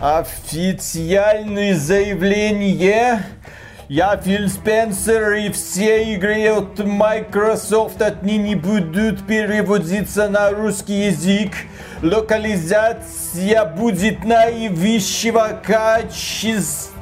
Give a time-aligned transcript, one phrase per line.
[0.00, 3.22] Официальное заявление.
[3.90, 11.52] Я Фил Спенсер и все игры от Microsoft отныне будут переводиться на русский язык.
[12.02, 16.94] Локализация будет наивысшего качества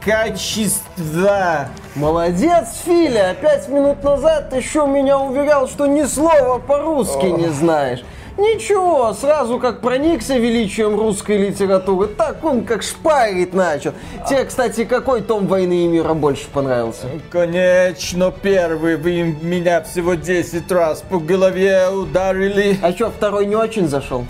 [0.00, 1.66] качества.
[1.96, 3.34] Молодец, Филя!
[3.34, 8.04] Пять минут назад еще меня уверял, что ни слова по-русски не знаешь.
[8.38, 13.92] Ничего, сразу как проникся величием русской литературы, так он как шпарить начал.
[14.28, 17.06] Тебе, кстати, какой том «Войны и мира» больше понравился?
[17.30, 18.96] Конечно, первый.
[18.96, 22.78] Вы меня всего 10 раз по голове ударили.
[22.82, 24.26] А что, второй не очень зашел?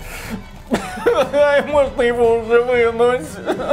[1.71, 3.27] Можно его уже вынуть.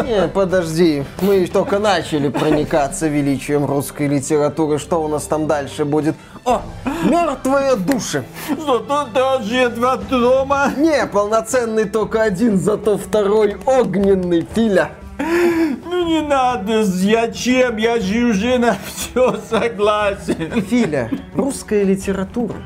[0.05, 1.05] Не, подожди.
[1.21, 4.79] Мы только начали проникаться величием русской литературы.
[4.79, 6.15] Что у нас там дальше будет?
[6.45, 6.63] О,
[7.05, 8.25] мертвые души.
[8.53, 10.73] Что-то даже два дома.
[10.77, 14.91] Не, полноценный только один, зато второй огненный филя.
[15.19, 17.77] Ну не надо, зачем?
[17.77, 20.61] Я же уже на все согласен.
[20.63, 22.57] Филя, русская литература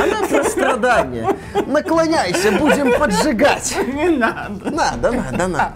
[0.00, 1.36] она про страдания.
[1.66, 3.76] Наклоняйся, будем поджигать.
[3.86, 4.70] Не надо.
[4.70, 5.72] Надо, надо, надо.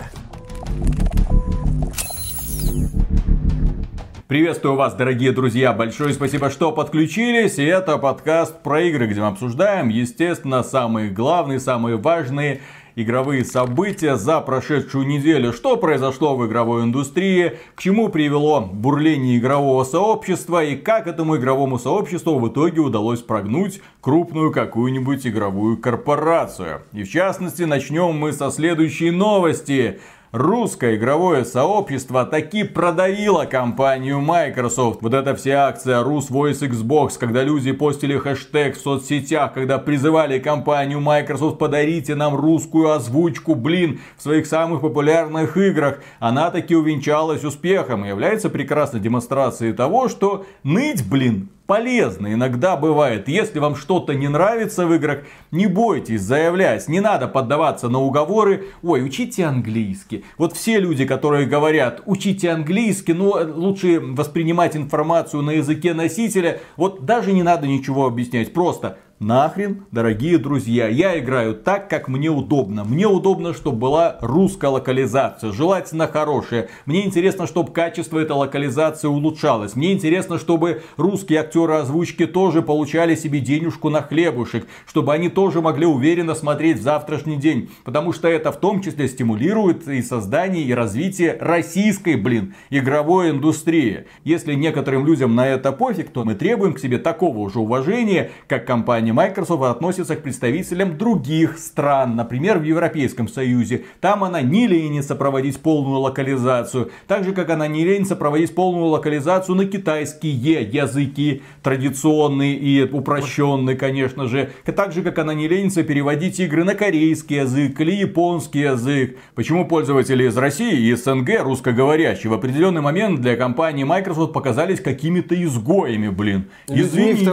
[4.31, 5.73] Приветствую вас, дорогие друзья.
[5.73, 7.59] Большое спасибо, что подключились.
[7.59, 12.61] И это подкаст про игры, где мы обсуждаем, естественно, самые главные, самые важные
[12.95, 15.53] игровые события за прошедшую неделю.
[15.53, 21.81] Что произошло в игровой индустрии, к чему привело бурление игрового сообщества и как этому игровому
[21.81, 26.83] сообществу в итоге удалось прогнуть крупную какую-нибудь игровую корпорацию.
[26.92, 29.98] И в частности, начнем мы со следующей новости
[30.33, 35.03] русское игровое сообщество таки продавило компанию Microsoft.
[35.03, 40.39] Вот эта вся акция Rus Voice Xbox, когда люди постили хэштег в соцсетях, когда призывали
[40.39, 47.44] компанию Microsoft подарите нам русскую озвучку, блин, в своих самых популярных играх, она таки увенчалась
[47.44, 53.28] успехом и является прекрасной демонстрацией того, что ныть, блин, полезно иногда бывает.
[53.28, 55.20] Если вам что-то не нравится в играх,
[55.53, 56.88] не бойтесь заявлять.
[56.88, 58.64] Не надо поддаваться на уговоры.
[58.82, 60.25] Ой, учите английский.
[60.36, 66.60] Вот все люди, которые говорят, учите английский, но лучше воспринимать информацию на языке носителя.
[66.76, 68.53] Вот даже не надо ничего объяснять.
[68.53, 72.84] Просто Нахрен, дорогие друзья, я играю так, как мне удобно.
[72.84, 76.70] Мне удобно, чтобы была русская локализация, желательно хорошая.
[76.86, 79.76] Мне интересно, чтобы качество этой локализации улучшалось.
[79.76, 84.66] Мне интересно, чтобы русские актеры озвучки тоже получали себе денежку на хлебушек.
[84.86, 87.69] Чтобы они тоже могли уверенно смотреть в завтрашний день.
[87.84, 94.06] Потому что это в том числе стимулирует и создание, и развитие российской, блин, игровой индустрии.
[94.25, 98.66] Если некоторым людям на это пофиг, то мы требуем к себе такого же уважения, как
[98.66, 103.84] компания компания Microsoft относится к представителям других стран, например, в Европейском Союзе.
[104.00, 108.87] Там она не ленится проводить полную локализацию, так же, как она не ленится проводить полную
[108.87, 114.50] локализацию на китайские языки, традиционные и упрощенные, конечно же.
[114.65, 119.16] Так же, как она не ленится переводить игры на корейский язык или японский язык.
[119.34, 125.34] Почему пользователи из России и СНГ, русскоговорящие, в определенный момент для компании Microsoft показались какими-то
[125.34, 126.44] изгоями, блин.
[126.69, 127.31] Извините.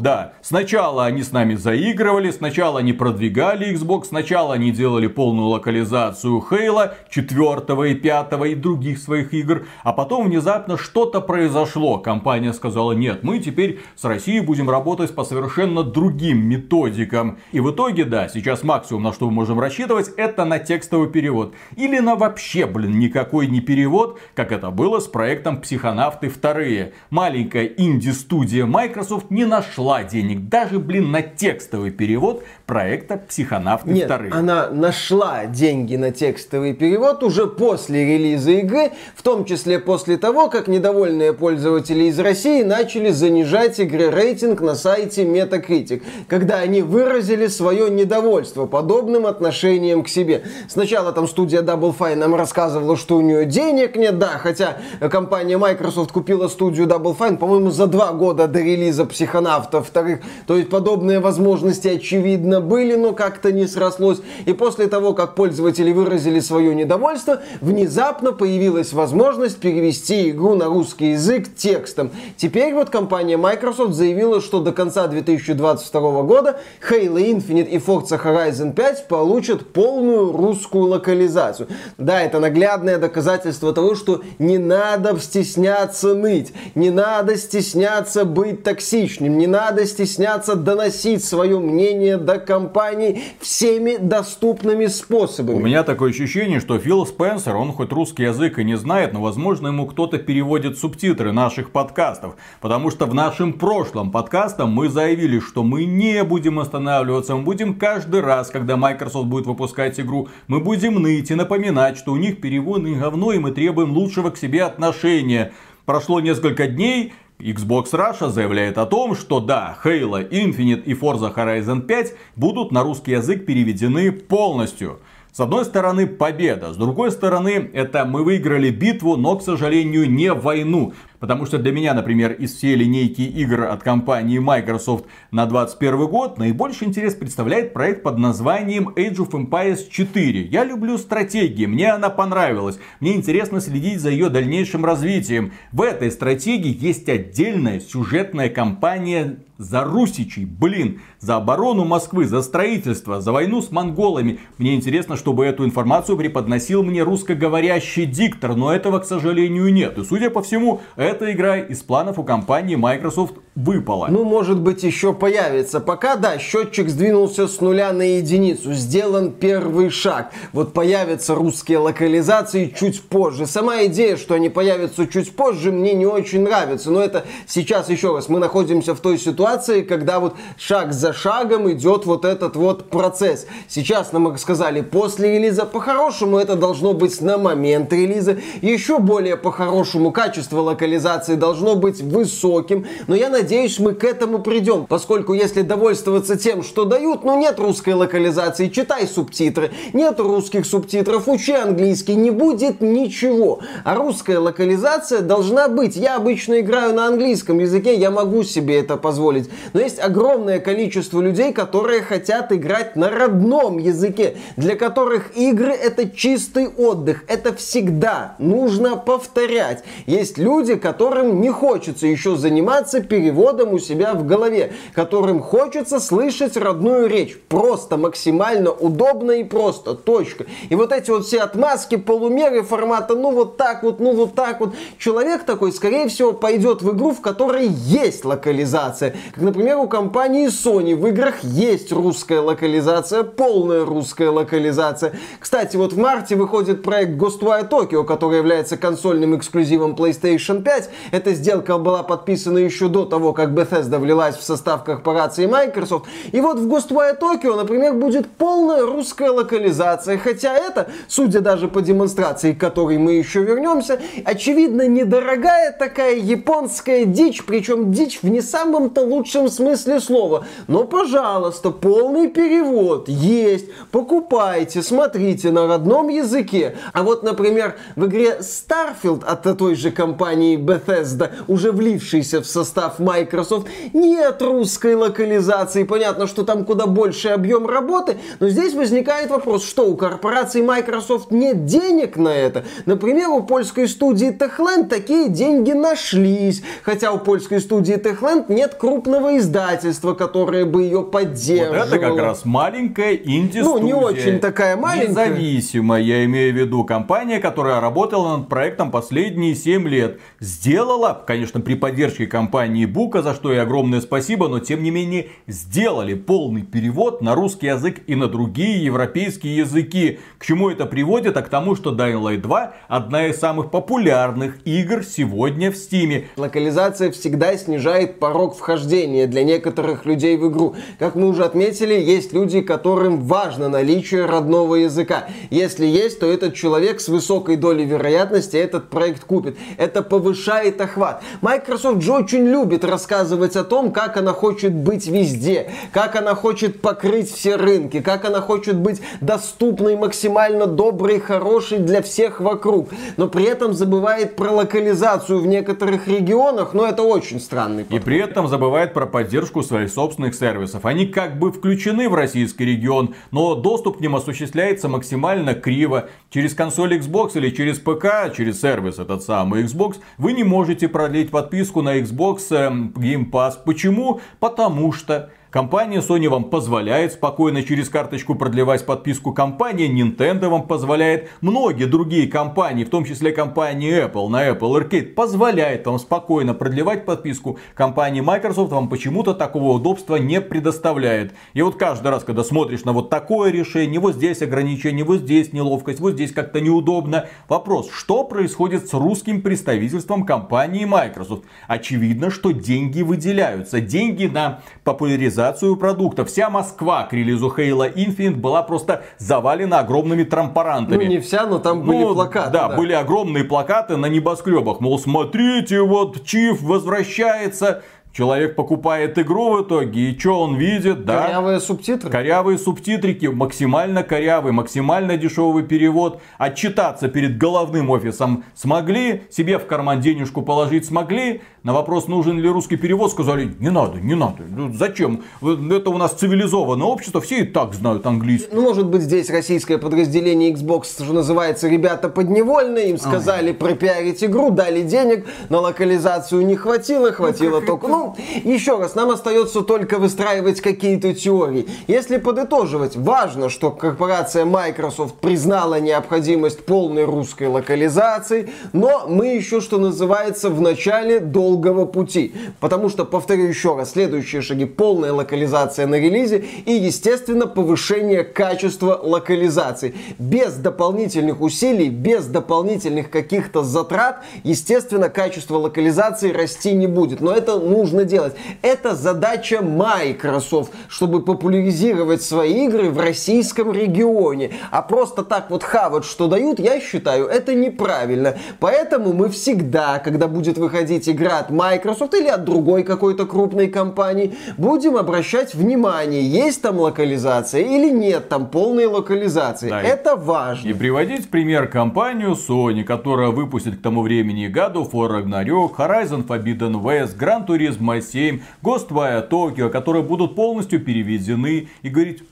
[0.00, 0.32] Да.
[0.42, 6.94] Сначала они с нами заигрывали, сначала они продвигали Xbox, сначала они делали полную локализацию Хейла,
[7.10, 11.98] 4 и 5 и других своих игр, а потом внезапно что-то произошло.
[11.98, 17.38] Компания сказала, нет, мы теперь с Россией будем работать по совершенно другим методикам.
[17.52, 21.54] И в итоге, да, сейчас максимум, на что мы можем рассчитывать, это на текстовый перевод.
[21.76, 26.92] Или на вообще, блин, никакой не перевод, как это было с проектом Психонавты 2.
[27.10, 34.10] Маленькая инди-студия Microsoft не нашла денег, даже, блин, блин, на текстовый перевод проекта «Психонавты Нет,
[34.10, 34.30] 2».
[34.32, 40.50] она нашла деньги на текстовый перевод уже после релиза игры, в том числе после того,
[40.50, 47.46] как недовольные пользователи из России начали занижать игры рейтинг на сайте Metacritic, когда они выразили
[47.46, 50.42] свое недовольство подобным отношением к себе.
[50.68, 54.76] Сначала там студия Double Fine нам рассказывала, что у нее денег нет, да, хотя
[55.10, 60.56] компания Microsoft купила студию Double Fine, по-моему, за два года до релиза Психонавтов вторых, то
[60.56, 64.20] есть подобное подобные возможности очевидно были, но как-то не срослось.
[64.46, 71.10] И после того, как пользователи выразили свое недовольство, внезапно появилась возможность перевести игру на русский
[71.10, 72.10] язык текстом.
[72.38, 76.58] Теперь вот компания Microsoft заявила, что до конца 2022 года
[76.88, 81.68] Halo Infinite и Forza Horizon 5 получат полную русскую локализацию.
[81.98, 89.36] Да, это наглядное доказательство того, что не надо стесняться ныть, не надо стесняться быть токсичным,
[89.36, 95.56] не надо стесняться доносить доносить свое мнение до компаний всеми доступными способами.
[95.56, 99.20] У меня такое ощущение, что Фил Спенсер, он хоть русский язык и не знает, но,
[99.20, 102.36] возможно, ему кто-то переводит субтитры наших подкастов.
[102.60, 107.74] Потому что в нашем прошлом подкасте мы заявили, что мы не будем останавливаться, мы будем
[107.74, 112.40] каждый раз, когда Microsoft будет выпускать игру, мы будем ныть и напоминать, что у них
[112.40, 115.52] переводное говно, и мы требуем лучшего к себе отношения.
[115.86, 121.82] Прошло несколько дней, Xbox Russia заявляет о том, что да, Halo Infinite и Forza Horizon
[121.82, 124.98] 5 будут на русский язык переведены полностью.
[125.30, 130.32] С одной стороны победа, с другой стороны это мы выиграли битву, но, к сожалению, не
[130.32, 130.94] войну.
[131.20, 136.38] Потому что для меня, например, из всей линейки игр от компании Microsoft на 2021 год
[136.38, 140.42] наибольший интерес представляет проект под названием Age of Empires 4.
[140.42, 142.78] Я люблю стратегии, мне она понравилась.
[143.00, 145.52] Мне интересно следить за ее дальнейшим развитием.
[145.72, 153.20] В этой стратегии есть отдельная сюжетная кампания за русичей, блин, за оборону Москвы, за строительство,
[153.20, 154.38] за войну с монголами.
[154.56, 159.98] Мне интересно, чтобы эту информацию преподносил мне русскоговорящий диктор, но этого, к сожалению, нет.
[159.98, 164.06] И, судя по всему, эта игра из планов у компании Microsoft выпала.
[164.08, 165.80] Ну, может быть, еще появится.
[165.80, 168.72] Пока, да, счетчик сдвинулся с нуля на единицу.
[168.72, 170.30] Сделан первый шаг.
[170.52, 173.46] Вот появятся русские локализации чуть позже.
[173.46, 176.92] Сама идея, что они появятся чуть позже, мне не очень нравится.
[176.92, 181.70] Но это сейчас, еще раз, мы находимся в той ситуации, когда вот шаг за шагом
[181.72, 183.46] идет вот этот вот процесс.
[183.66, 188.38] Сейчас нам сказали, после релиза по-хорошему это должно быть на момент релиза.
[188.62, 192.86] Еще более по-хорошему качество локализации должно быть высоким.
[193.08, 197.40] Но я надеюсь, надеюсь, мы к этому придем, поскольку если довольствоваться тем, что дают, ну
[197.40, 203.60] нет русской локализации, читай субтитры, нет русских субтитров, учи английский, не будет ничего.
[203.84, 205.96] А русская локализация должна быть.
[205.96, 209.48] Я обычно играю на английском языке, я могу себе это позволить.
[209.72, 216.10] Но есть огромное количество людей, которые хотят играть на родном языке, для которых игры это
[216.10, 217.24] чистый отдых.
[217.28, 219.84] Это всегда нужно повторять.
[220.04, 226.00] Есть люди, которым не хочется еще заниматься переводом переводом у себя в голове, которым хочется
[226.00, 227.38] слышать родную речь.
[227.48, 229.94] Просто максимально удобно и просто.
[229.94, 230.46] Точка.
[230.68, 234.60] И вот эти вот все отмазки, полумеры формата, ну вот так вот, ну вот так
[234.60, 234.74] вот.
[234.98, 239.14] Человек такой, скорее всего, пойдет в игру, в которой есть локализация.
[239.32, 245.12] Как, например, у компании Sony в играх есть русская локализация, полная русская локализация.
[245.38, 250.90] Кстати, вот в марте выходит проект Ghostwire Tokyo, который является консольным эксклюзивом PlayStation 5.
[251.12, 256.06] Эта сделка была подписана еще до того, того, как Bethesda влилась в состав корпорации Microsoft.
[256.30, 260.18] И вот в Ghostwire Tokyo, например, будет полная русская локализация.
[260.18, 267.06] Хотя это, судя даже по демонстрации, к которой мы еще вернемся, очевидно, недорогая такая японская
[267.06, 270.46] дичь, причем дичь в не самом-то лучшем смысле слова.
[270.68, 273.66] Но, пожалуйста, полный перевод есть.
[273.90, 276.76] Покупайте, смотрите на родном языке.
[276.92, 283.00] А вот, например, в игре Starfield от той же компании Bethesda, уже влившийся в состав
[283.08, 283.68] Microsoft.
[283.94, 285.84] Нет русской локализации.
[285.84, 288.18] Понятно, что там куда больше объем работы.
[288.40, 292.64] Но здесь возникает вопрос, что у корпорации Microsoft нет денег на это.
[292.84, 296.62] Например, у польской студии Techland такие деньги нашлись.
[296.82, 301.78] Хотя у польской студии Techland нет крупного издательства, которое бы ее поддерживало.
[301.78, 303.62] Вот это как раз маленькая инди-студия.
[303.62, 305.28] Ну, не очень такая маленькая.
[305.28, 310.20] Независимая, я имею в виду, компания, которая работала над проектом последние 7 лет.
[310.40, 315.28] Сделала, конечно, при поддержке компании Бука, за что и огромное спасибо, но тем не менее
[315.46, 320.18] сделали полный перевод на русский язык и на другие европейские языки.
[320.36, 321.36] К чему это приводит?
[321.36, 326.24] А к тому, что Dying Light 2 одна из самых популярных игр сегодня в Steam.
[326.34, 330.74] Локализация всегда снижает порог вхождения для некоторых людей в игру.
[330.98, 335.28] Как мы уже отметили, есть люди, которым важно наличие родного языка.
[335.50, 339.56] Если есть, то этот человек с высокой долей вероятности этот проект купит.
[339.76, 341.22] Это повышает охват.
[341.42, 346.80] Microsoft же очень любит рассказывать о том, как она хочет быть везде, как она хочет
[346.80, 352.88] покрыть все рынки, как она хочет быть доступной, максимально доброй, хорошей для всех вокруг.
[353.16, 358.00] Но при этом забывает про локализацию в некоторых регионах, но это очень странный подход.
[358.00, 360.84] И при этом забывает про поддержку своих собственных сервисов.
[360.84, 366.08] Они как бы включены в российский регион, но доступ к ним осуществляется максимально криво.
[366.30, 371.30] Через консоль Xbox или через ПК, через сервис этот самый Xbox, вы не можете продлить
[371.30, 373.58] подписку на Xbox эм, Game Pass.
[373.64, 374.20] Почему?
[374.40, 379.32] Потому что Компания Sony вам позволяет спокойно через карточку продлевать подписку.
[379.32, 381.30] Компания Nintendo вам позволяет.
[381.40, 387.06] Многие другие компании, в том числе компания Apple на Apple Arcade, позволяет вам спокойно продлевать
[387.06, 387.58] подписку.
[387.74, 391.32] Компания Microsoft вам почему-то такого удобства не предоставляет.
[391.54, 395.54] И вот каждый раз, когда смотришь на вот такое решение, вот здесь ограничение, вот здесь
[395.54, 397.26] неловкость, вот здесь как-то неудобно.
[397.48, 401.44] Вопрос, что происходит с русским представительством компании Microsoft?
[401.68, 403.80] Очевидно, что деньги выделяются.
[403.80, 405.37] Деньги на популяризацию
[405.76, 406.24] продукта.
[406.24, 411.04] Вся Москва к релизу Halo Infinite была просто завалена огромными трампарантами.
[411.04, 412.50] Ну не вся, но там были Ну, плакаты.
[412.50, 414.80] Да, были огромные плакаты на небоскребах.
[414.80, 417.82] Мол, смотрите, вот Чиф возвращается.
[418.18, 421.04] Человек покупает игру в итоге, и что он видит?
[421.04, 422.10] Да, Корявые субтитры.
[422.10, 426.20] Корявые субтитрики, максимально корявый, максимально дешевый перевод.
[426.36, 431.42] Отчитаться перед головным офисом смогли, себе в карман денежку положить смогли.
[431.62, 434.42] На вопрос, нужен ли русский перевод, сказали, не надо, не надо.
[434.48, 435.22] Ну, Зачем?
[435.40, 438.48] Это у нас цивилизованное общество, все и так знают английский.
[438.52, 444.50] Ну, может быть, здесь российское подразделение Xbox, что называется, ребята подневольные, им сказали пропиарить игру,
[444.50, 447.86] дали денег, на локализацию не хватило, хватило только...
[447.86, 448.07] Ну,
[448.44, 451.66] еще раз, нам остается только выстраивать какие-то теории.
[451.86, 459.78] Если подытоживать, важно, что корпорация Microsoft признала необходимость полной русской локализации, но мы еще, что
[459.78, 462.34] называется, в начале долгого пути.
[462.60, 469.00] Потому что, повторю еще раз, следующие шаги полная локализация на релизе и, естественно, повышение качества
[469.02, 469.94] локализации.
[470.18, 477.20] Без дополнительных усилий, без дополнительных каких-то затрат, естественно, качество локализации расти не будет.
[477.20, 478.34] Но это нужно делать.
[478.62, 484.52] Это задача Microsoft, чтобы популяризировать свои игры в российском регионе.
[484.70, 488.36] А просто так вот хавать, что дают, я считаю, это неправильно.
[488.60, 494.34] Поэтому мы всегда, когда будет выходить игра от Microsoft или от другой какой-то крупной компании,
[494.56, 499.68] будем обращать внимание, есть там локализация или нет там полной локализации.
[499.68, 500.68] Да, это важно.
[500.68, 506.26] И приводить пример компанию Sony, которая выпустит к тому времени God of War Ragnarok, Horizon
[506.26, 512.22] Forbidden West, Gran Turismo 7, Ghostwire Tokyo, которые будут полностью переведены и говорить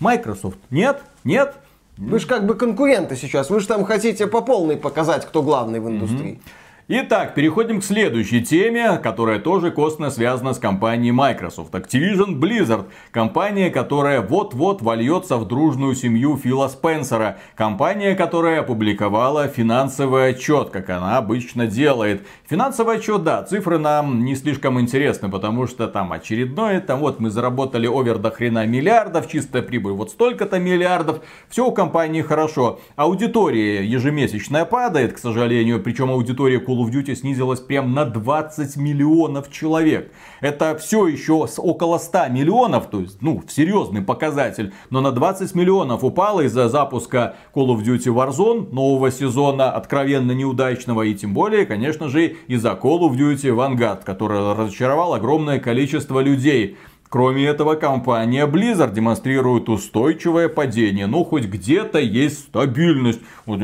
[0.00, 1.54] Microsoft, нет, нет,
[1.96, 5.80] Вы же как бы конкуренты сейчас, вы же там хотите по полной показать, кто главный
[5.80, 6.40] в индустрии.
[6.86, 11.72] Итак, переходим к следующей теме, которая тоже косвенно связана с компанией Microsoft.
[11.72, 12.88] Activision Blizzard.
[13.10, 17.38] Компания, которая вот-вот вольется в дружную семью Фила Спенсера.
[17.54, 22.26] Компания, которая опубликовала финансовый отчет, как она обычно делает.
[22.50, 27.30] Финансовый отчет, да, цифры нам не слишком интересны, потому что там очередное, там вот мы
[27.30, 31.22] заработали овер до хрена миллиардов, чистая прибыль вот столько-то миллиардов.
[31.48, 32.78] Все у компании хорошо.
[32.94, 39.50] Аудитория ежемесячная падает, к сожалению, причем аудитория Call of Duty снизилась прям на 20 миллионов
[39.50, 40.12] человек.
[40.40, 45.54] Это все еще с около 100 миллионов, то есть, ну, серьезный показатель, но на 20
[45.54, 51.66] миллионов упало из-за запуска Call of Duty Warzone нового сезона, откровенно неудачного, и тем более,
[51.66, 56.76] конечно же, из-за Call of Duty Vanguard, который разочаровал огромное количество людей.
[57.14, 61.06] Кроме этого, компания Blizzard демонстрирует устойчивое падение.
[61.06, 63.20] Ну, хоть где-то есть стабильность.
[63.46, 63.60] Вот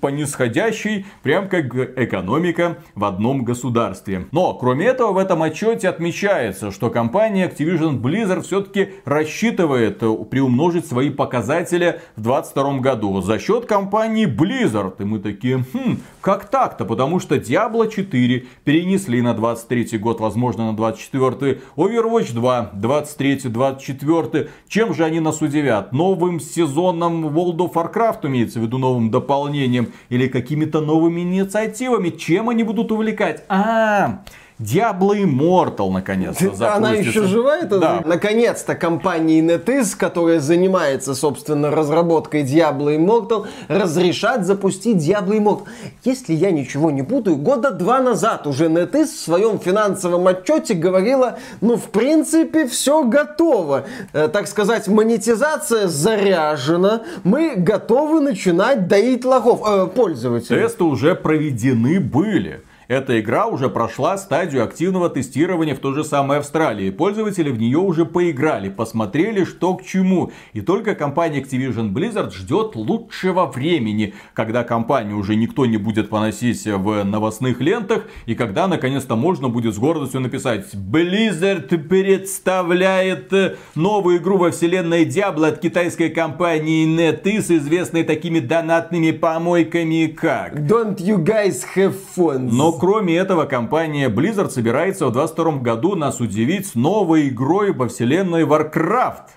[0.00, 1.66] по нисходящей, прям как
[1.98, 4.24] экономика в одном государстве.
[4.32, 10.86] Но, кроме этого, в этом отчете отмечается, что компания Activision Blizzard все-таки рассчитывает э, приумножить
[10.86, 14.94] свои показатели в 2022 году за счет компании Blizzard.
[15.00, 16.86] И мы такие, хм, как так-то?
[16.86, 24.48] Потому что Diablo 4 перенесли на 23 год, возможно, на 24 Overwatch 2 23-24.
[24.68, 25.92] Чем же они нас удивят?
[25.92, 32.10] Новым сезоном World of Warcraft, имеется в виду новым дополнением, или какими-то новыми инициативами?
[32.10, 33.44] Чем они будут увлекать?
[33.48, 34.22] А,
[34.58, 37.20] Diablo Immortal наконец-то Она запустится.
[37.20, 37.78] еще жива, это?
[37.78, 38.02] Да.
[38.04, 45.62] Наконец-то компания NetEase, которая занимается, собственно, разработкой Diablo Immortal, разрешат запустить Diablo Immortal.
[46.02, 51.38] Если я ничего не путаю, года два назад уже NetEase в своем финансовом отчете говорила,
[51.60, 53.84] ну, в принципе, все готово.
[54.12, 60.62] Э, так сказать, монетизация заряжена, мы готовы начинать доить лохов, э, пользователей.
[60.62, 62.62] Тесты уже проведены были.
[62.88, 66.88] Эта игра уже прошла стадию активного тестирования в той же самой Австралии.
[66.88, 70.32] Пользователи в нее уже поиграли, посмотрели, что к чему.
[70.54, 76.64] И только компания Activision Blizzard ждет лучшего времени, когда компанию уже никто не будет поносить
[76.64, 83.30] в новостных лентах, и когда наконец-то можно будет с гордостью написать Blizzard представляет
[83.74, 90.96] новую игру во вселенной Diablo от китайской компании NetEase, известной такими донатными помойками как Don't
[90.96, 92.48] you guys have fun?
[92.50, 98.44] но кроме этого, компания Blizzard собирается в 2022 году нас удивить новой игрой во вселенной
[98.44, 99.28] Warcraft.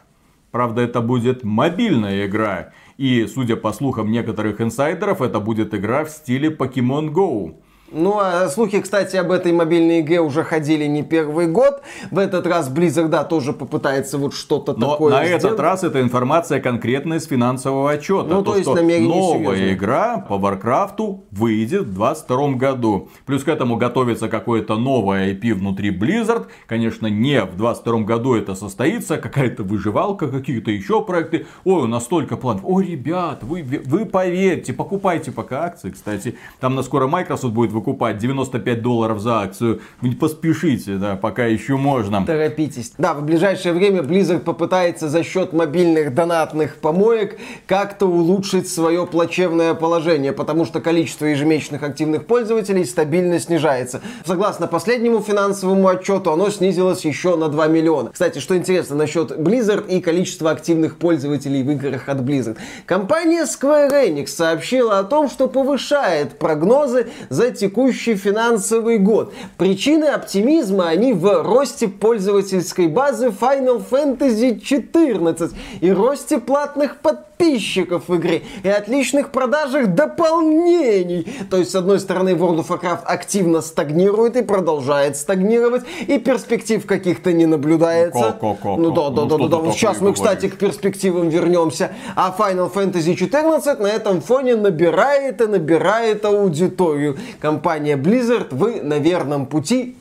[0.52, 2.72] Правда, это будет мобильная игра.
[2.98, 7.56] И, судя по слухам некоторых инсайдеров, это будет игра в стиле Pokemon Go.
[7.92, 11.82] Ну, а слухи, кстати, об этой мобильной игре уже ходили не первый год.
[12.10, 15.44] В этот раз Blizzard, да, тоже попытается вот что-то Но такое на сделать.
[15.44, 18.30] этот раз эта информация конкретная из финансового отчета.
[18.30, 19.74] Ну, то есть что намерение новая серьезное.
[19.74, 23.10] игра по Варкрафту выйдет в 2022 году.
[23.26, 26.46] Плюс к этому готовится какое-то новое IP внутри Blizzard.
[26.68, 29.18] Конечно, не в 2022 году это состоится.
[29.18, 31.46] Какая-то выживалка, какие-то еще проекты.
[31.66, 32.62] Ой, у нас столько планов.
[32.64, 36.38] Ой, ребят, вы, вы поверьте, покупайте пока акции, кстати.
[36.62, 39.82] Там на скоро Microsoft будет выкупать 95 долларов за акцию.
[40.20, 42.24] Поспешите, да, пока еще можно.
[42.26, 42.94] Торопитесь.
[42.98, 49.74] Да, в ближайшее время Blizzard попытается за счет мобильных донатных помоек как-то улучшить свое плачевное
[49.74, 54.02] положение, потому что количество ежемесячных активных пользователей стабильно снижается.
[54.26, 58.12] Согласно последнему финансовому отчету, оно снизилось еще на 2 миллиона.
[58.12, 62.58] Кстати, что интересно насчет Blizzard и количества активных пользователей в играх от Blizzard.
[62.86, 69.34] Компания Square Enix сообщила о том, что повышает прогнозы за текущий финансовый год.
[69.58, 78.18] Причины оптимизма они в росте пользовательской базы Final Fantasy 14 и росте платных подписчиков в
[78.18, 81.25] игре и отличных продажах дополнений.
[81.50, 86.86] То есть, с одной стороны, World of Warcraft активно стагнирует и продолжает стагнировать, и перспектив
[86.86, 88.34] каких-то не наблюдается.
[88.40, 88.75] Ко-ко-ко-ко.
[88.78, 89.72] Ну да, да, Ну, да, да, да.
[89.72, 90.56] Сейчас мы, кстати, говоришь?
[90.56, 91.92] к перспективам вернемся.
[92.16, 97.18] А Final Fantasy 14 на этом фоне набирает и набирает аудиторию.
[97.62, 99.96] Компания Blizzard, вы на верном пути.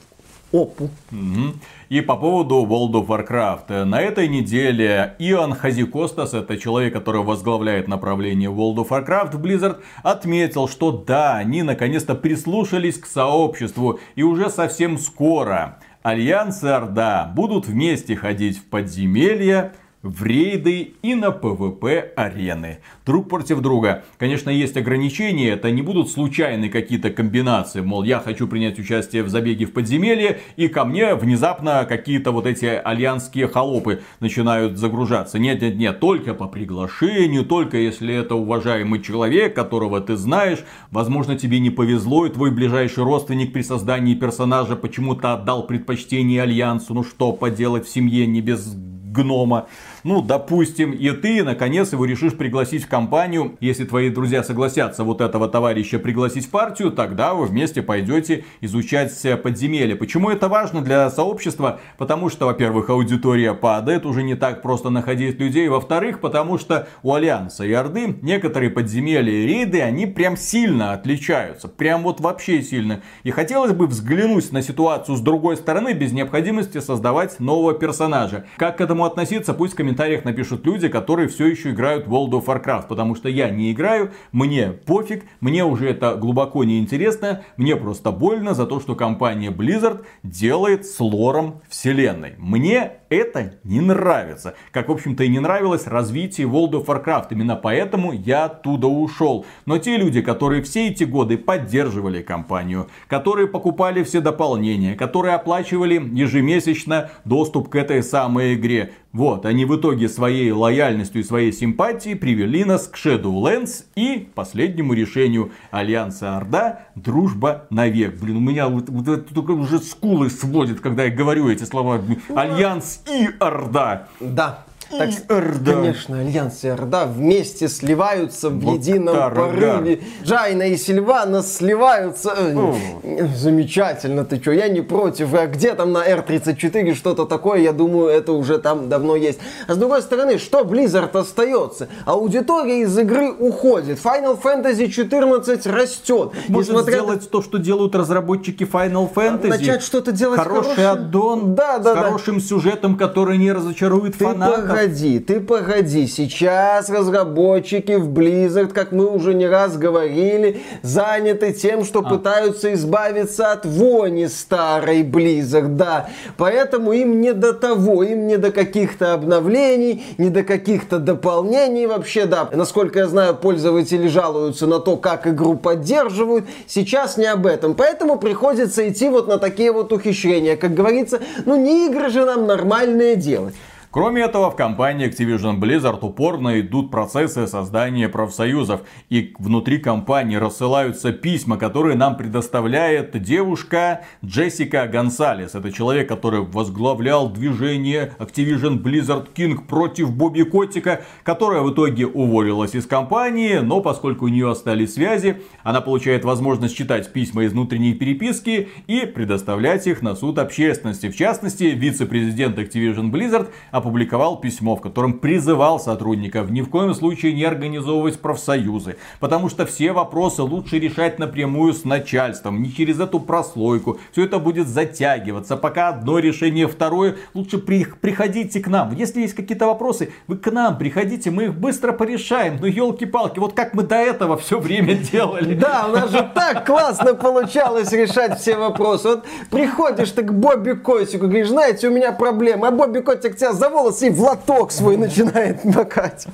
[0.50, 0.88] Опу.
[1.10, 1.60] Мгм.
[1.90, 3.84] И по поводу World of Warcraft.
[3.84, 9.76] На этой неделе Ион Хаззикостас, это человек, который возглавляет направление World of Warcraft в Blizzard,
[10.02, 14.00] отметил, что да, они наконец-то прислушались к сообществу.
[14.14, 21.14] И уже совсем скоро Альянс и Орда будут вместе ходить в подземелья, в рейды и
[21.14, 22.78] на ПВП арены.
[23.04, 24.04] Друг против друга.
[24.16, 27.82] Конечно, есть ограничения, это не будут случайные какие-то комбинации.
[27.82, 32.46] Мол, я хочу принять участие в забеге в подземелье, и ко мне внезапно какие-то вот
[32.46, 35.38] эти альянские холопы начинают загружаться.
[35.38, 40.60] Нет, нет, нет, только по приглашению, только если это уважаемый человек, которого ты знаешь.
[40.90, 46.94] Возможно, тебе не повезло, и твой ближайший родственник при создании персонажа почему-то отдал предпочтение альянсу.
[46.94, 48.74] Ну что поделать в семье не без
[49.10, 49.66] гнома.
[50.02, 53.56] Ну, допустим, и ты, наконец, его решишь пригласить в компанию.
[53.60, 59.12] Если твои друзья согласятся вот этого товарища пригласить в партию, тогда вы вместе пойдете изучать
[59.42, 59.96] подземелья.
[59.96, 61.80] Почему это важно для сообщества?
[61.98, 65.68] Потому что, во-первых, аудитория падает, уже не так просто находить людей.
[65.68, 71.68] Во-вторых, потому что у Альянса и Орды некоторые подземелья и рейды, они прям сильно отличаются.
[71.68, 73.02] Прям вот вообще сильно.
[73.22, 78.46] И хотелось бы взглянуть на ситуацию с другой стороны, без необходимости создавать нового персонажа.
[78.56, 82.30] Как к этому относиться, пусть в комментариях напишут люди, которые все еще играют в World
[82.30, 82.86] of Warcraft.
[82.86, 88.12] Потому что я не играю, мне пофиг, мне уже это глубоко не интересно, мне просто
[88.12, 92.34] больно за то, что компания Blizzard делает с лором вселенной.
[92.38, 94.54] Мне это не нравится.
[94.70, 97.26] Как, в общем-то, и не нравилось развитие World of Warcraft.
[97.30, 99.44] Именно поэтому я оттуда ушел.
[99.66, 105.94] Но те люди, которые все эти годы поддерживали компанию, которые покупали все дополнения, которые оплачивали
[105.94, 112.14] ежемесячно доступ к этой самой игре, вот, они в итоге своей лояльностью и своей симпатией
[112.14, 118.20] привели нас к Shadowlands и последнему решению Альянса Орда «Дружба навек».
[118.20, 122.00] Блин, у меня вот, вот только уже скулы сводит, когда я говорю эти слова.
[122.36, 124.08] Альянс и Орда.
[124.20, 124.64] Да.
[124.90, 125.72] Так, И Орда.
[125.74, 130.00] конечно, Альянс и Орда вместе сливаются в Вот едином порыве.
[130.24, 132.34] Джайна и Сильвана сливаются.
[132.36, 135.32] Э, Замечательно, ты что, я не против.
[135.34, 139.38] А где там на R34 что-то такое, я думаю, это уже там давно есть.
[139.68, 141.88] А с другой стороны, что Blizzard остается?
[142.04, 143.98] Аудитория из игры уходит.
[144.02, 146.32] Final Fantasy XIV растет.
[146.48, 149.48] Может Несмотря сделать то, что делают разработчики Final Fantasy.
[149.48, 150.88] Начать что-то делать Хороший хорошее.
[150.88, 152.02] аддон Да, да, с да.
[152.02, 154.79] хорошим сюжетом, который не разочарует Ты фанатов.
[154.80, 156.06] Погоди, ты погоди.
[156.06, 161.84] Сейчас разработчики в Blizzard, как мы уже не раз говорили, заняты тем, А.
[161.84, 166.08] что пытаются избавиться от вони старой Blizzard, да.
[166.36, 172.24] Поэтому им не до того, им не до каких-то обновлений, не до каких-то дополнений вообще,
[172.24, 172.48] да.
[172.52, 176.46] Насколько я знаю, пользователи жалуются на то, как игру поддерживают.
[176.66, 177.74] Сейчас не об этом.
[177.74, 180.56] Поэтому приходится идти вот на такие вот ухищрения.
[180.56, 183.54] Как говорится, ну не игры же нам нормальные делать.
[183.92, 188.82] Кроме этого, в компании Activision Blizzard упорно идут процессы создания профсоюзов.
[189.08, 195.56] И внутри компании рассылаются письма, которые нам предоставляет девушка Джессика Гонсалес.
[195.56, 202.76] Это человек, который возглавлял движение Activision Blizzard King против Бобби Котика, которая в итоге уволилась
[202.76, 207.94] из компании, но поскольку у нее остались связи, она получает возможность читать письма из внутренней
[207.94, 211.10] переписки и предоставлять их на суд общественности.
[211.10, 213.48] В частности, вице-президент Activision Blizzard
[213.80, 219.66] опубликовал письмо, в котором призывал сотрудников ни в коем случае не организовывать профсоюзы, потому что
[219.66, 223.98] все вопросы лучше решать напрямую с начальством, не через эту прослойку.
[224.12, 227.16] Все это будет затягиваться, пока одно решение, второе.
[227.34, 228.94] Лучше при, приходите к нам.
[228.94, 232.58] Если есть какие-то вопросы, вы к нам приходите, мы их быстро порешаем.
[232.60, 235.54] Ну елки-палки, вот как мы до этого все время делали.
[235.54, 239.08] Да, у нас же так классно получалось решать все вопросы.
[239.08, 243.52] Вот приходишь ты к Бобби Котику, говоришь, знаете, у меня проблемы, а Бобби Котик тебя
[243.52, 246.26] за волосы и в лоток свой начинает макать.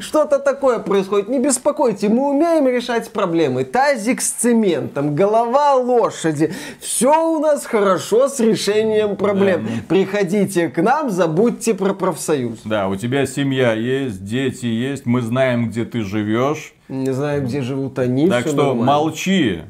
[0.00, 1.28] Что-то такое происходит.
[1.28, 3.64] Не беспокойте, мы умеем решать проблемы.
[3.64, 6.52] Тазик с цементом, голова лошади.
[6.80, 9.64] Все у нас хорошо с решением проблем.
[9.64, 9.70] Да.
[9.88, 12.60] Приходите к нам, забудьте про профсоюз.
[12.64, 16.74] Да, у тебя семья есть, дети есть, мы знаем, где ты живешь.
[16.88, 18.28] Не знаем, где живут они.
[18.28, 18.84] Так что нормально.
[18.84, 19.60] молчи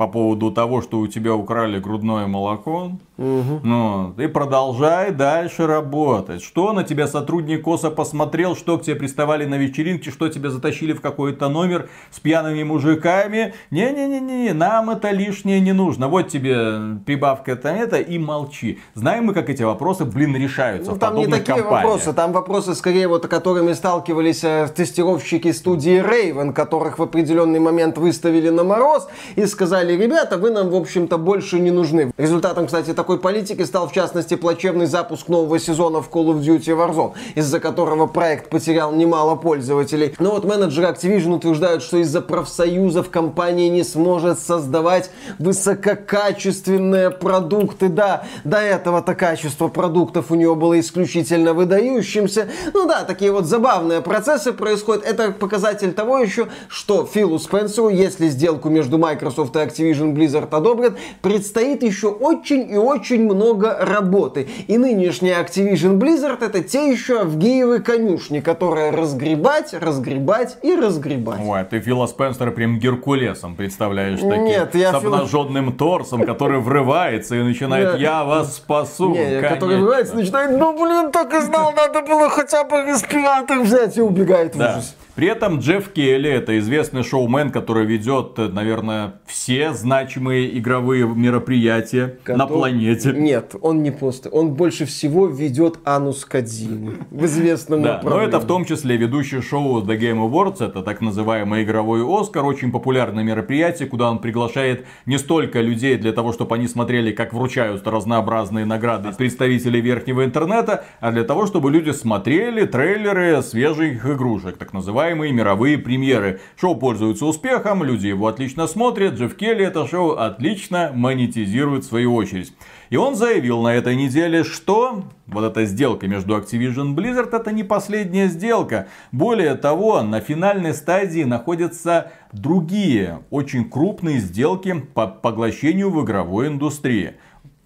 [0.00, 2.92] по поводу того, что у тебя украли грудное молоко.
[3.20, 3.60] Угу.
[3.64, 6.42] Ну, и продолжай дальше работать.
[6.42, 10.94] Что на тебя сотрудник КОСа посмотрел, что к тебе приставали на вечеринке, что тебя затащили
[10.94, 13.52] в какой-то номер с пьяными мужиками.
[13.70, 16.08] Не-не-не-не, нам это лишнее не нужно.
[16.08, 18.78] Вот тебе прибавка там это и молчи.
[18.94, 21.70] Знаем мы, как эти вопросы, блин, решаются ну, в там не такие компаниях.
[21.70, 27.98] вопросы, там вопросы скорее вот, которыми сталкивались э, тестировщики студии Raven, которых в определенный момент
[27.98, 32.12] выставили на мороз и сказали, ребята, вы нам, в общем-то, больше не нужны.
[32.16, 36.42] Результатом, кстати, такой такой политики стал в частности плачевный запуск нового сезона в Call of
[36.42, 40.14] Duty Warzone, из-за которого проект потерял немало пользователей.
[40.20, 47.88] Но вот менеджеры Activision утверждают, что из-за профсоюзов компания не сможет создавать высококачественные продукты.
[47.88, 52.48] Да, до этого-то качество продуктов у нее было исключительно выдающимся.
[52.72, 55.04] Ну да, такие вот забавные процессы происходят.
[55.04, 60.92] Это показатель того еще, что Филу Спенсеру, если сделку между Microsoft и Activision Blizzard одобрят,
[61.22, 64.46] предстоит еще очень и очень очень много работы.
[64.66, 71.40] И нынешняя Activision Blizzard это те еще Авгиевы конюшни, которые разгребать, разгребать и разгребать.
[71.42, 74.44] Ой, ты Фила Спенсера прям Геркулесом представляешь таким.
[74.44, 75.76] Нет, я с обнаженным Фил...
[75.76, 79.10] торсом, который врывается и начинает «Я вас спасу».
[79.10, 83.60] Нет, который врывается и начинает «Ну блин, так и знал, надо было хотя бы респиратор
[83.60, 84.94] взять» и убегает в ужас.
[85.14, 92.38] При этом Джефф Келли, это известный шоумен, который ведет, наверное, все значимые игровые мероприятия который...
[92.38, 92.79] на планете.
[93.12, 94.28] Нет, он не просто.
[94.30, 99.40] Он больше всего ведет Анус Кадзиму в известном Да, но это в том числе ведущий
[99.40, 104.86] шоу The Game Awards, это так называемый игровой Оскар, очень популярное мероприятие, куда он приглашает
[105.06, 110.84] не столько людей для того, чтобы они смотрели, как вручают разнообразные награды представителей верхнего интернета,
[111.00, 116.40] а для того, чтобы люди смотрели трейлеры свежих игрушек, так называемые мировые премьеры.
[116.58, 122.14] Шоу пользуется успехом, люди его отлично смотрят, Джефф Келли это шоу отлично монетизирует в свою
[122.14, 122.52] очередь.
[122.90, 127.62] И он заявил на этой неделе, что вот эта сделка между Activision Blizzard это не
[127.62, 128.88] последняя сделка.
[129.12, 137.14] Более того, на финальной стадии находятся другие очень крупные сделки по поглощению в игровой индустрии.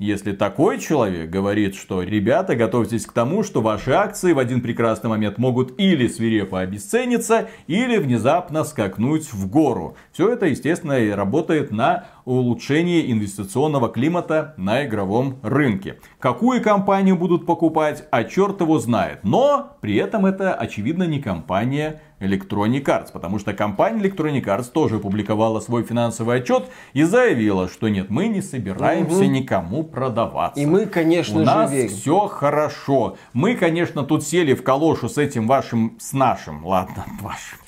[0.05, 5.09] Если такой человек говорит, что ребята, готовьтесь к тому, что ваши акции в один прекрасный
[5.09, 9.97] момент могут или свирепо обесцениться, или внезапно скакнуть в гору.
[10.12, 15.99] Все это, естественно, и работает на улучшение инвестиционного климата на игровом рынке.
[16.19, 19.21] Какую компанию будут покупать, а черт его знает.
[19.23, 24.96] Но при этом это, очевидно, не компания Electronic Arts, потому что компания Electronic Arts тоже
[24.96, 29.24] опубликовала свой финансовый отчет и заявила, что нет, мы не собираемся угу.
[29.24, 30.60] никому продаваться.
[30.60, 31.88] И мы, конечно У же, нас верим.
[31.88, 33.16] все хорошо.
[33.32, 37.58] Мы, конечно, тут сели в калошу с этим вашим, с нашим, ладно, вашим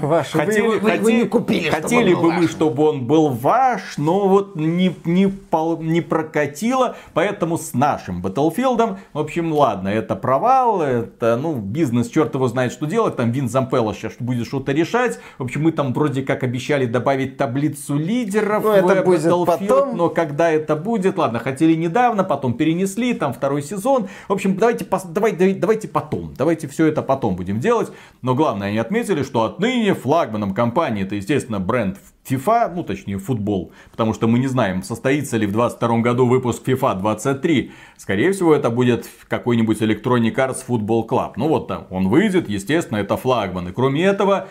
[0.00, 0.30] Ваш.
[0.30, 4.28] Хотели, вы, вы, хотели, вы не купили, хотели бы мы, чтобы он был ваш, но
[4.28, 5.32] вот не, не,
[5.80, 12.34] не прокатило, поэтому с нашим Battlefield, в общем, ладно, это провал, это, ну, бизнес, черт
[12.34, 15.92] его знает, что делать, там Вин Зампелло сейчас будет что-то решать, в общем, мы там
[15.92, 19.96] вроде как обещали добавить таблицу лидеров но ну, в это будет Battlefield, потом.
[19.96, 24.86] но когда это будет, ладно, хотели недавно, потом перенесли, там второй сезон, в общем, давайте,
[25.04, 29.94] давайте, давайте потом, давайте все это потом будем делать, но главное, они отметили, что Отныне
[29.94, 31.04] флагманом компании.
[31.04, 35.52] Это, естественно, бренд FIFA, ну точнее футбол, потому что мы не знаем, состоится ли в
[35.52, 37.72] 2022 году выпуск FIFA 23.
[37.96, 41.32] Скорее всего, это будет какой-нибудь Electronic Arts Football Club.
[41.36, 43.68] Ну вот там, он выйдет, естественно, это флагман.
[43.68, 44.48] И кроме этого,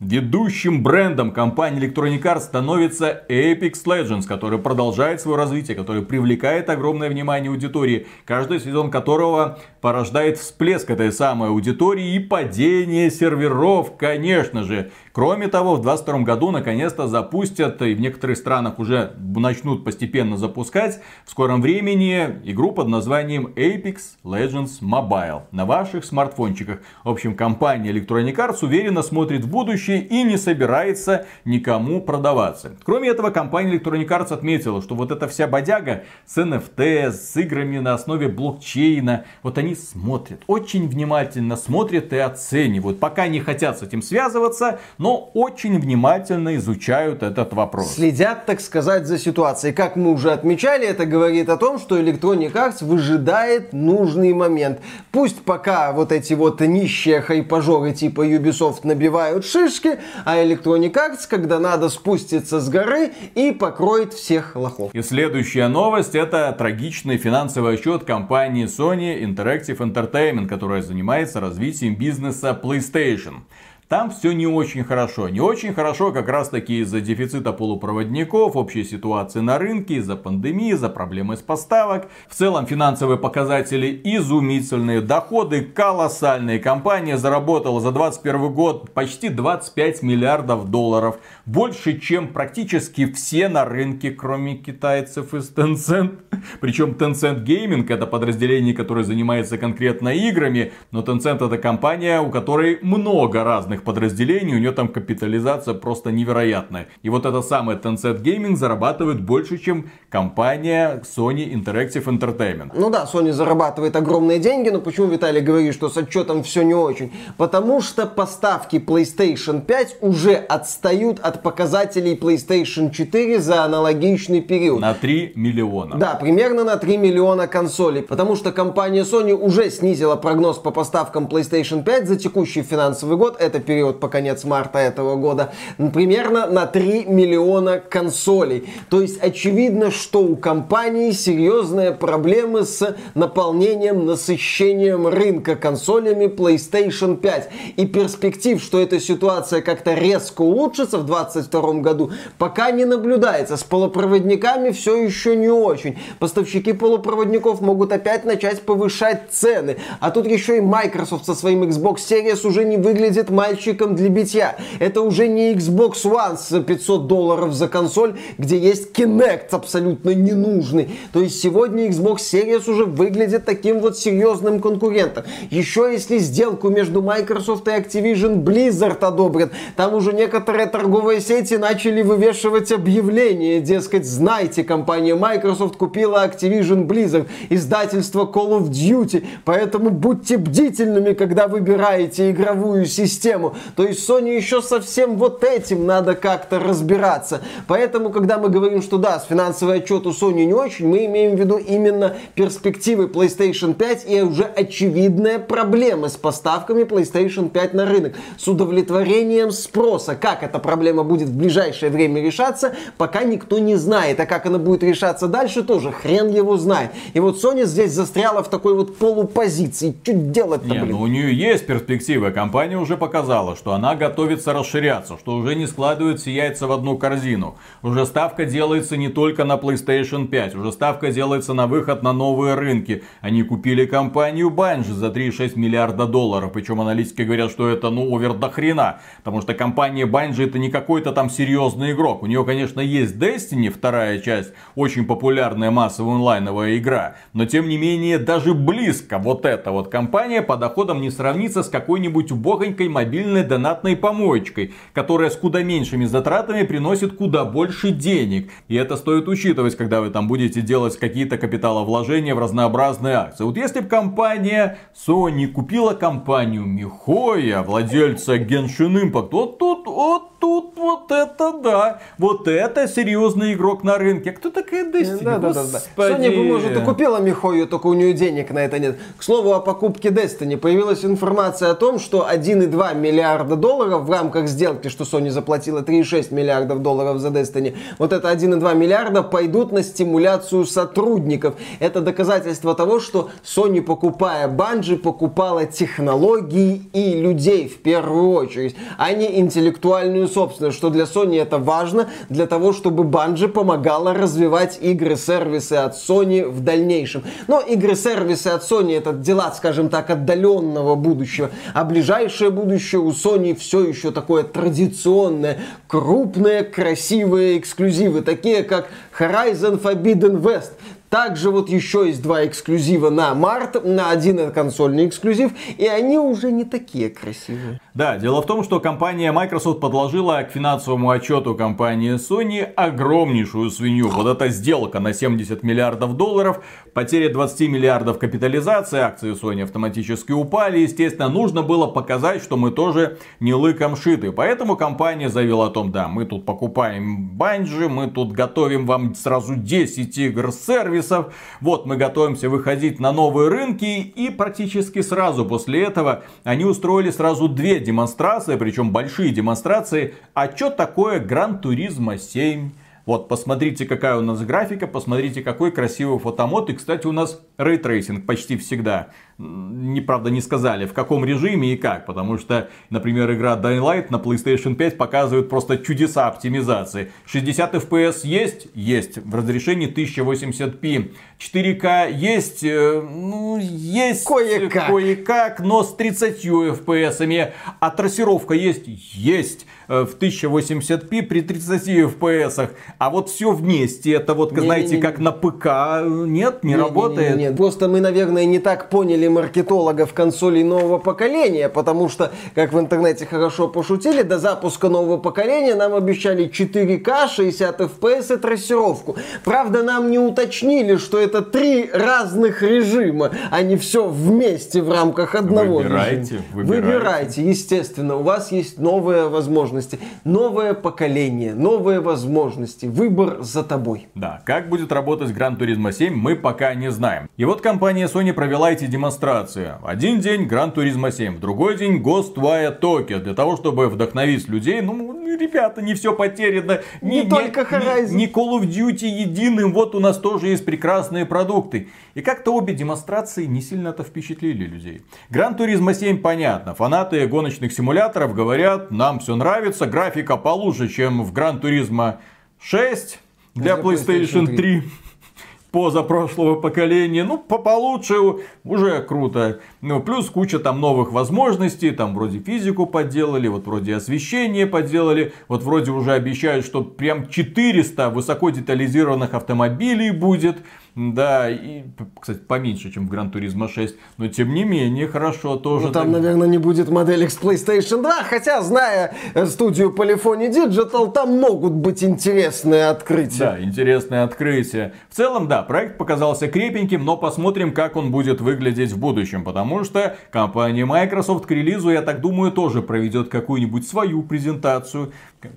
[0.00, 7.08] ведущим брендом компании Electronic Arts становится Apex Legends, который продолжает свое развитие, который привлекает огромное
[7.08, 14.90] внимание аудитории, каждый сезон которого порождает всплеск этой самой аудитории и падение серверов, конечно же.
[15.14, 20.98] Кроме того, в 2022 году наконец-то запустят и в некоторых странах уже начнут постепенно запускать
[21.24, 26.80] в скором времени игру под названием Apex Legends Mobile на ваших смартфончиках.
[27.04, 32.72] В общем, компания Electronic Arts уверенно смотрит в будущее и не собирается никому продаваться.
[32.82, 37.78] Кроме этого, компания Electronic Arts отметила, что вот эта вся бодяга с NFT, с играми
[37.78, 42.98] на основе блокчейна, вот они смотрят, очень внимательно смотрят и оценивают.
[42.98, 47.92] Пока не хотят с этим связываться, но очень внимательно изучают этот вопрос.
[47.92, 49.74] Следят, так сказать, за ситуацией.
[49.74, 54.80] Как мы уже отмечали, это говорит о том, что Electronic Arts выжидает нужный момент.
[55.12, 61.58] Пусть пока вот эти вот нищие хайпажоры типа Ubisoft набивают шишки, а Electronic Arts, когда
[61.58, 64.94] надо, спустится с горы и покроет всех лохов.
[64.94, 72.58] И следующая новость это трагичный финансовый отчет компании Sony Interactive Entertainment, которая занимается развитием бизнеса
[72.58, 73.42] PlayStation.
[73.88, 75.28] Там все не очень хорошо.
[75.28, 80.72] Не очень хорошо как раз таки из-за дефицита полупроводников, общей ситуации на рынке, из-за пандемии,
[80.72, 82.08] из-за проблемы с поставок.
[82.26, 86.60] В целом финансовые показатели изумительные, доходы колоссальные.
[86.60, 91.18] Компания заработала за 2021 год почти 25 миллиардов долларов.
[91.44, 96.20] Больше, чем практически все на рынке, кроме китайцев из Tencent.
[96.60, 100.72] Причем Tencent Gaming это подразделение, которое занимается конкретно играми.
[100.90, 106.10] Но Tencent это компания, у которой много разных разных подразделений, у нее там капитализация просто
[106.10, 106.86] невероятная.
[107.02, 112.72] И вот это самое Tencent Gaming зарабатывает больше, чем компания Sony Interactive Entertainment.
[112.74, 116.74] Ну да, Sony зарабатывает огромные деньги, но почему Виталий говорит, что с отчетом все не
[116.74, 117.10] очень?
[117.36, 124.80] Потому что поставки PlayStation 5 уже отстают от показателей PlayStation 4 за аналогичный период.
[124.80, 125.96] На 3 миллиона.
[125.96, 128.02] Да, примерно на 3 миллиона консолей.
[128.02, 133.36] Потому что компания Sony уже снизила прогноз по поставкам PlayStation 5 за текущий финансовый год.
[133.40, 135.52] Это период по конец марта этого года,
[135.92, 138.68] примерно на 3 миллиона консолей.
[138.90, 147.50] То есть очевидно, что у компании серьезные проблемы с наполнением, насыщением рынка консолями PlayStation 5.
[147.76, 153.56] И перспектив, что эта ситуация как-то резко улучшится в 2022 году, пока не наблюдается.
[153.56, 155.98] С полупроводниками все еще не очень.
[156.18, 159.76] Поставщики полупроводников могут опять начать повышать цены.
[160.00, 164.08] А тут еще и Microsoft со своим Xbox Series уже не выглядит мальчиком мальчиком для
[164.08, 164.56] битья.
[164.80, 170.98] Это уже не Xbox One с 500 долларов за консоль, где есть Kinect абсолютно ненужный.
[171.12, 175.22] То есть сегодня Xbox Series уже выглядит таким вот серьезным конкурентом.
[175.50, 182.02] Еще если сделку между Microsoft и Activision Blizzard одобрят, там уже некоторые торговые сети начали
[182.02, 190.38] вывешивать объявления, дескать, знайте, компания Microsoft купила Activision Blizzard, издательство Call of Duty, поэтому будьте
[190.38, 193.54] бдительными, когда выбираете игровую систему проблему.
[193.76, 197.40] То есть Sony еще совсем вот этим надо как-то разбираться.
[197.66, 201.36] Поэтому, когда мы говорим, что да, с финансовый отчет у Sony не очень, мы имеем
[201.36, 207.84] в виду именно перспективы PlayStation 5 и уже очевидная проблема с поставками PlayStation 5 на
[207.86, 208.14] рынок.
[208.38, 210.14] С удовлетворением спроса.
[210.14, 214.20] Как эта проблема будет в ближайшее время решаться, пока никто не знает.
[214.20, 216.90] А как она будет решаться дальше, тоже хрен его знает.
[217.14, 219.94] И вот Sony здесь застряла в такой вот полупозиции.
[220.02, 220.90] Что делать-то, блин?
[220.90, 222.30] ну у нее есть перспективы.
[222.30, 226.96] Компания уже показала сказала, что она готовится расширяться, что уже не складываются яйца в одну
[226.96, 227.56] корзину.
[227.82, 232.54] Уже ставка делается не только на PlayStation 5, уже ставка делается на выход на новые
[232.54, 233.02] рынки.
[233.20, 238.34] Они купили компанию Bungie за 3,6 миллиарда долларов, причем аналитики говорят, что это ну овер
[238.34, 242.22] до хрена, потому что компания Bungie это не какой-то там серьезный игрок.
[242.22, 247.78] У нее, конечно, есть Destiny, вторая часть, очень популярная массовая онлайновая игра, но тем не
[247.78, 253.23] менее даже близко вот эта вот компания по доходам не сравнится с какой-нибудь убогонькой мобильной
[253.24, 258.50] стабильной донатной помоечкой, которая с куда меньшими затратами приносит куда больше денег.
[258.68, 263.44] И это стоит учитывать, когда вы там будете делать какие-то капиталовложения в разнообразные акции.
[263.44, 270.73] Вот если бы компания Sony купила компанию Михоя, владельца Genshin Impact, вот тут, вот тут
[270.84, 274.32] вот это да, вот это серьезный игрок на рынке.
[274.32, 275.24] Кто такая Destiny?
[275.24, 275.80] Да, да, да, да.
[275.96, 278.98] Sony бы, может, и купила Михою, только у нее денег на это нет.
[279.16, 280.58] К слову о покупке Destiny.
[280.58, 286.34] Появилась информация о том, что 1,2 миллиарда долларов в рамках сделки, что Sony заплатила 3,6
[286.34, 291.54] миллиардов долларов за Destiny, вот это 1,2 миллиарда пойдут на стимуляцию сотрудников.
[291.80, 299.12] Это доказательство того, что Sony, покупая Bungie, покупала технологии и людей в первую очередь, а
[299.12, 305.74] не интеллектуальную собственность, что для Sony это важно, для того, чтобы Bungie помогала развивать игры-сервисы
[305.74, 307.24] от Sony в дальнейшем.
[307.48, 313.56] Но игры-сервисы от Sony это дела, скажем так, отдаленного будущего, а ближайшее будущее у Sony
[313.56, 320.72] все еще такое традиционное, крупные, красивые эксклюзивы, такие как Horizon Forbidden West.
[321.10, 326.18] Также вот еще есть два эксклюзива на март, на один это консольный эксклюзив, и они
[326.18, 327.80] уже не такие красивые.
[327.94, 334.08] Да, дело в том, что компания Microsoft подложила к финансовому отчету компании Sony огромнейшую свинью.
[334.08, 336.60] Вот эта сделка на 70 миллиардов долларов,
[336.92, 340.80] потеря 20 миллиардов капитализации, акции Sony автоматически упали.
[340.80, 344.32] Естественно, нужно было показать, что мы тоже не лыком шиты.
[344.32, 349.54] Поэтому компания заявила о том, да, мы тут покупаем банджи, мы тут готовим вам сразу
[349.54, 350.50] 10 игр
[350.94, 351.34] сервисов.
[351.60, 354.00] Вот мы готовимся выходить на новые рынки.
[354.00, 360.14] И практически сразу после этого они устроили сразу две демонстрации, причем большие демонстрации.
[360.34, 362.70] А что такое Gran Turismo 7?
[363.06, 366.70] Вот, посмотрите, какая у нас графика, посмотрите, какой красивый фотомод.
[366.70, 369.08] И, кстати, у нас ray tracing почти всегда.
[369.36, 372.06] Неправда, не сказали, в каком режиме и как.
[372.06, 377.12] Потому что, например, игра Dying Light на PlayStation 5 показывает просто чудеса оптимизации.
[377.26, 378.68] 60 FPS есть?
[378.74, 379.18] Есть.
[379.18, 381.12] В разрешении 1080p.
[381.38, 382.64] 4К есть?
[382.64, 384.24] Э, ну, есть.
[384.24, 384.86] Кое-как.
[384.86, 387.52] Кое-как, но с 30 FPS.
[387.80, 388.84] А трассировка есть?
[388.86, 389.66] Есть.
[389.88, 392.70] Э, в 1080p при 30 FPS.
[392.98, 395.66] А вот все вместе, это вот, не, знаете, не, не, как на ПК,
[396.06, 397.30] нет, не, не работает.
[397.30, 402.08] Не, не, не, нет, просто мы, наверное, не так поняли маркетологов консолей нового поколения, потому
[402.08, 408.34] что, как в интернете хорошо пошутили, до запуска нового поколения нам обещали 4К, 60 FPS
[408.34, 409.16] и трассировку.
[409.44, 415.34] Правда, нам не уточнили, что это три разных режима, а не все вместе в рамках
[415.34, 416.44] одного выбирайте, режима.
[416.52, 419.28] Выбирайте, выбирайте, естественно, у вас есть новые
[419.74, 424.06] возможности, новое поколение, новые возможности, выбор за тобой.
[424.14, 427.28] Да, как будет работать Gran Turismo 7, мы пока не знаем.
[427.36, 429.72] И вот компания Sony провела эти демонстрации.
[429.82, 434.80] Один день Gran Turismo 7, в другой день Ghostwire Tokyo, для того, чтобы вдохновить людей.
[434.80, 436.80] Ну, ребята, не все потеряно.
[437.02, 438.10] Не, не только Horizon.
[438.10, 441.88] Не, не Call of Duty единым, вот у нас тоже есть прекрасные продукты.
[442.14, 445.02] И как-то обе демонстрации не сильно-то впечатлили людей.
[445.30, 446.74] Gran Turismo 7 понятно.
[446.74, 452.18] Фанаты гоночных симуляторов говорят, нам все нравится, графика получше, чем в Gran Turismo
[452.60, 453.18] 6
[453.54, 454.56] для, для PlayStation 3.
[454.56, 454.82] 3
[455.74, 458.14] позапрошлого поколения, ну, по получше,
[458.62, 459.58] уже круто.
[459.80, 465.64] Ну, плюс куча там новых возможностей, там вроде физику подделали, вот вроде освещение подделали, вот
[465.64, 470.58] вроде уже обещают, что прям 400 высоко детализированных автомобилей будет.
[470.96, 471.82] Да, и,
[472.20, 475.88] кстати, поменьше, чем в Gran Turismo 6, но тем не менее, хорошо тоже.
[475.88, 476.22] Ну, там, так...
[476.22, 481.72] наверное, не будет моделек с PlayStation 2, хотя, зная э, студию Polyphony Digital, там могут
[481.72, 483.38] быть интересные открытия.
[483.38, 484.94] Да, интересные открытия.
[485.10, 489.82] В целом, да, проект показался крепеньким, но посмотрим, как он будет выглядеть в будущем, потому
[489.82, 495.12] что компания Microsoft к релизу, я так думаю, тоже проведет какую-нибудь свою презентацию.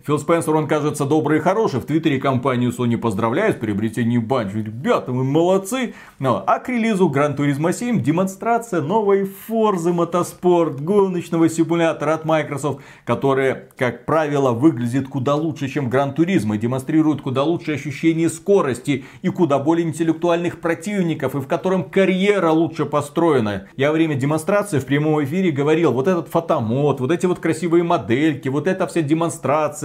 [0.05, 1.79] Фил Спенсер, он кажется добрый и хороший.
[1.79, 4.63] В Твиттере компанию Sony поздравляет с приобретением Bungie.
[4.63, 5.93] Ребята, мы молодцы.
[6.19, 12.81] Но, а к релизу Gran Turismo 7 демонстрация новой Forza Motorsport, гоночного симулятора от Microsoft,
[13.05, 19.05] которая, как правило, выглядит куда лучше, чем Gran Turismo, и демонстрирует куда лучше ощущение скорости
[19.21, 23.67] и куда более интеллектуальных противников, и в котором карьера лучше построена.
[23.75, 27.83] Я во время демонстрации в прямом эфире говорил, вот этот фотомод, вот эти вот красивые
[27.83, 29.76] модельки, вот эта вся демонстрация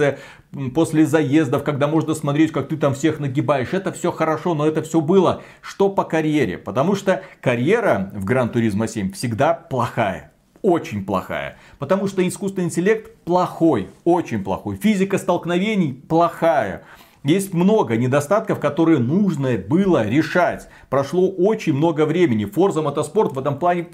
[0.73, 4.81] после заездов, когда можно смотреть, как ты там всех нагибаешь, это все хорошо, но это
[4.81, 6.57] все было что по карьере?
[6.57, 10.31] Потому что карьера в Гран Туризмо 7 всегда плохая.
[10.61, 11.57] Очень плохая.
[11.77, 13.89] Потому что искусственный интеллект плохой.
[14.05, 14.77] Очень плохой.
[14.77, 16.83] Физика столкновений плохая.
[17.23, 20.67] Есть много недостатков, которые нужно было решать.
[20.89, 22.45] Прошло очень много времени.
[22.45, 23.87] Forza Motorsport в этом плане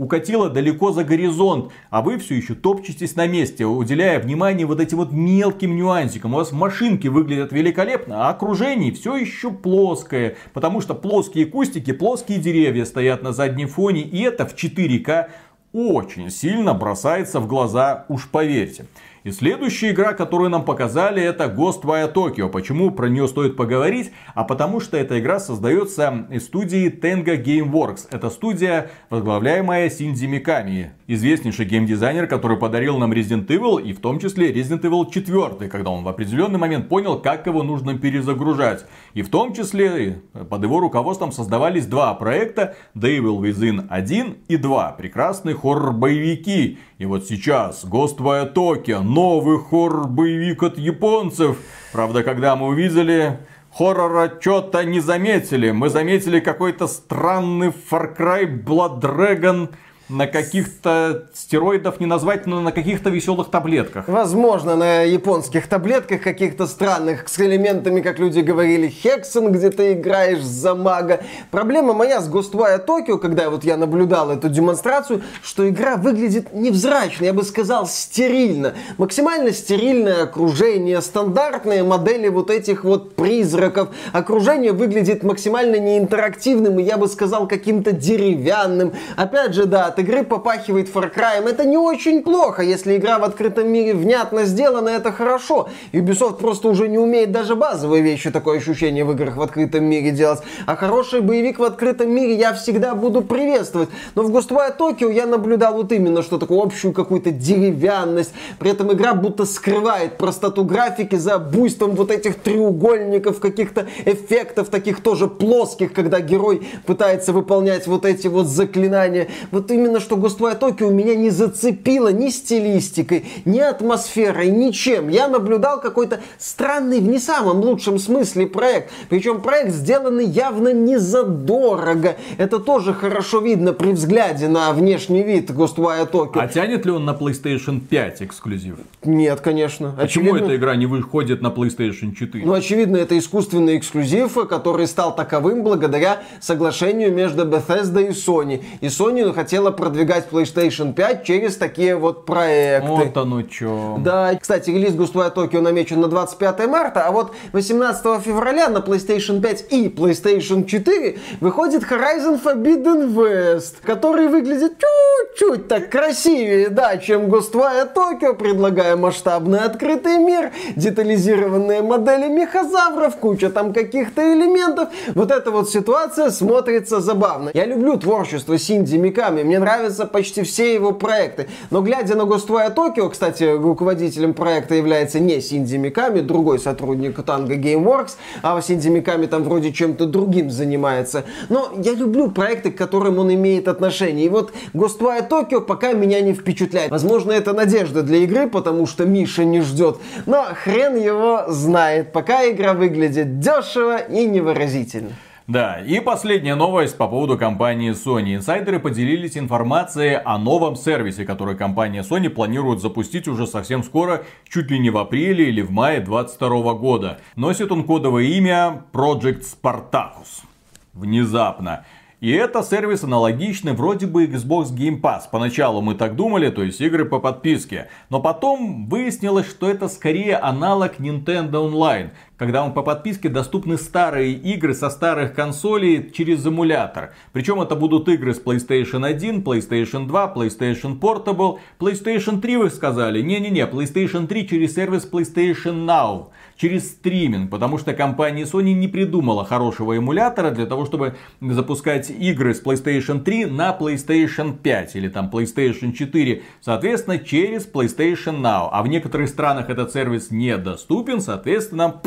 [0.00, 4.96] укатила далеко за горизонт, а вы все еще топчетесь на месте, уделяя внимание вот этим
[4.96, 6.32] вот мелким нюансикам.
[6.32, 12.38] У вас машинки выглядят великолепно, а окружение все еще плоское, потому что плоские кустики, плоские
[12.38, 15.28] деревья стоят на заднем фоне, и это в 4К
[15.74, 18.86] очень сильно бросается в глаза, уж поверьте.
[19.22, 22.48] И следующая игра, которую нам показали, это Ghostwire Tokyo.
[22.48, 24.12] Почему про нее стоит поговорить?
[24.34, 28.06] А потому что эта игра создается из студии Tenga Gameworks.
[28.10, 30.92] Это студия, возглавляемая Синдзи Миками.
[31.06, 35.90] Известнейший геймдизайнер, который подарил нам Resident Evil и в том числе Resident Evil 4, когда
[35.90, 38.86] он в определенный момент понял, как его нужно перезагружать.
[39.12, 44.56] И в том числе под его руководством создавались два проекта The Evil Within 1 и
[44.56, 44.92] 2.
[44.92, 46.78] Прекрасные хоррор-боевики.
[46.96, 51.56] И вот сейчас Ghostwire Tokyo, новый хоррор-боевик от японцев.
[51.92, 53.38] Правда, когда мы увидели
[53.72, 55.72] хоррора что-то не заметили.
[55.72, 59.70] Мы заметили какой-то странный Far Cry Blood Dragon
[60.10, 64.08] на каких-то стероидов не назвать, но на каких-то веселых таблетках.
[64.08, 70.42] Возможно, на японских таблетках каких-то странных с элементами, как люди говорили, Хексен, где ты играешь
[70.42, 71.20] за мага.
[71.50, 77.24] Проблема моя с Ghostwire Tokyo, когда вот я наблюдал эту демонстрацию, что игра выглядит невзрачно,
[77.24, 78.74] я бы сказал, стерильно.
[78.98, 83.90] Максимально стерильное окружение, стандартные модели вот этих вот призраков.
[84.12, 88.92] Окружение выглядит максимально неинтерактивным и я бы сказал каким-то деревянным.
[89.16, 91.48] Опять же, да, игры попахивает Far Cry.
[91.48, 95.68] Это не очень плохо, если игра в открытом мире внятно сделана, это хорошо.
[95.92, 100.10] Ubisoft просто уже не умеет даже базовые вещи, такое ощущение в играх в открытом мире
[100.10, 100.40] делать.
[100.66, 103.88] А хороший боевик в открытом мире я всегда буду приветствовать.
[104.14, 108.32] Но в Ghostwire Tokyo я наблюдал вот именно, что такую общую какую-то деревянность.
[108.58, 115.02] При этом игра будто скрывает простоту графики за буйством вот этих треугольников, каких-то эффектов таких
[115.02, 119.28] тоже плоских, когда герой пытается выполнять вот эти вот заклинания.
[119.50, 125.08] Вот именно именно что Ghostwire Tokyo меня не зацепило ни стилистикой, ни атмосферой, ничем.
[125.08, 128.90] Я наблюдал какой-то странный, в не самом лучшем смысле проект.
[129.08, 132.16] Причем проект сделанный явно не задорого.
[132.38, 136.38] Это тоже хорошо видно при взгляде на внешний вид Ghostwire Tokyo.
[136.40, 138.76] А тянет ли он на PlayStation 5 эксклюзив?
[139.04, 139.94] Нет, конечно.
[139.98, 140.46] Почему очевидно...
[140.46, 142.44] эта игра не выходит на PlayStation 4?
[142.44, 148.62] Ну, очевидно, это искусственный эксклюзив, который стал таковым благодаря соглашению между Bethesda и Sony.
[148.80, 152.88] И Sony хотела хотела продвигать PlayStation 5 через такие вот проекты.
[152.88, 153.96] Вот оно чё.
[154.00, 159.40] Да, кстати, релиз Ghostwire Tokyo намечен на 25 марта, а вот 18 февраля на PlayStation
[159.40, 167.26] 5 и PlayStation 4 выходит Horizon Forbidden West, который выглядит чуть-чуть так красивее, да, чем
[167.26, 174.88] Ghostwire Tokyo, предлагая масштабный открытый мир, детализированные модели мехозавров, куча там каких-то элементов.
[175.14, 177.50] Вот эта вот ситуация смотрится забавно.
[177.54, 181.48] Я люблю творчество Синди Миками, мне нравятся почти все его проекты.
[181.70, 187.56] Но глядя на Ghostwire Tokyo, кстати, руководителем проекта является не Синди Миками, другой сотрудник Tango
[187.56, 191.24] Gameworks, а Синди Миками там вроде чем-то другим занимается.
[191.48, 194.26] Но я люблю проекты, к которым он имеет отношение.
[194.26, 196.90] И вот Ghostwire Tokyo пока меня не впечатляет.
[196.90, 199.98] Возможно, это надежда для игры, потому что Миша не ждет.
[200.26, 202.12] Но хрен его знает.
[202.12, 205.10] Пока игра выглядит дешево и невыразительно.
[205.50, 208.36] Да, и последняя новость по поводу компании Sony.
[208.36, 214.70] Инсайдеры поделились информацией о новом сервисе, который компания Sony планирует запустить уже совсем скоро, чуть
[214.70, 217.20] ли не в апреле или в мае 2022 года.
[217.34, 220.44] Носит он кодовое имя Project Spartacus.
[220.92, 221.84] Внезапно.
[222.20, 225.22] И это сервис аналогичный вроде бы Xbox Game Pass.
[225.30, 227.88] Поначалу мы так думали, то есть игры по подписке.
[228.10, 232.10] Но потом выяснилось, что это скорее аналог Nintendo Online.
[232.36, 237.14] Когда он по подписке доступны старые игры со старых консолей через эмулятор.
[237.32, 243.22] Причем это будут игры с PlayStation 1, PlayStation 2, PlayStation Portable, PlayStation 3 вы сказали.
[243.22, 246.26] Не-не-не, PlayStation 3 через сервис PlayStation Now
[246.60, 252.54] через стриминг, потому что компания Sony не придумала хорошего эмулятора для того, чтобы запускать игры
[252.54, 258.68] с PlayStation 3 на PlayStation 5 или там PlayStation 4, соответственно, через PlayStation Now.
[258.72, 262.02] А в некоторых странах этот сервис недоступен, соответственно,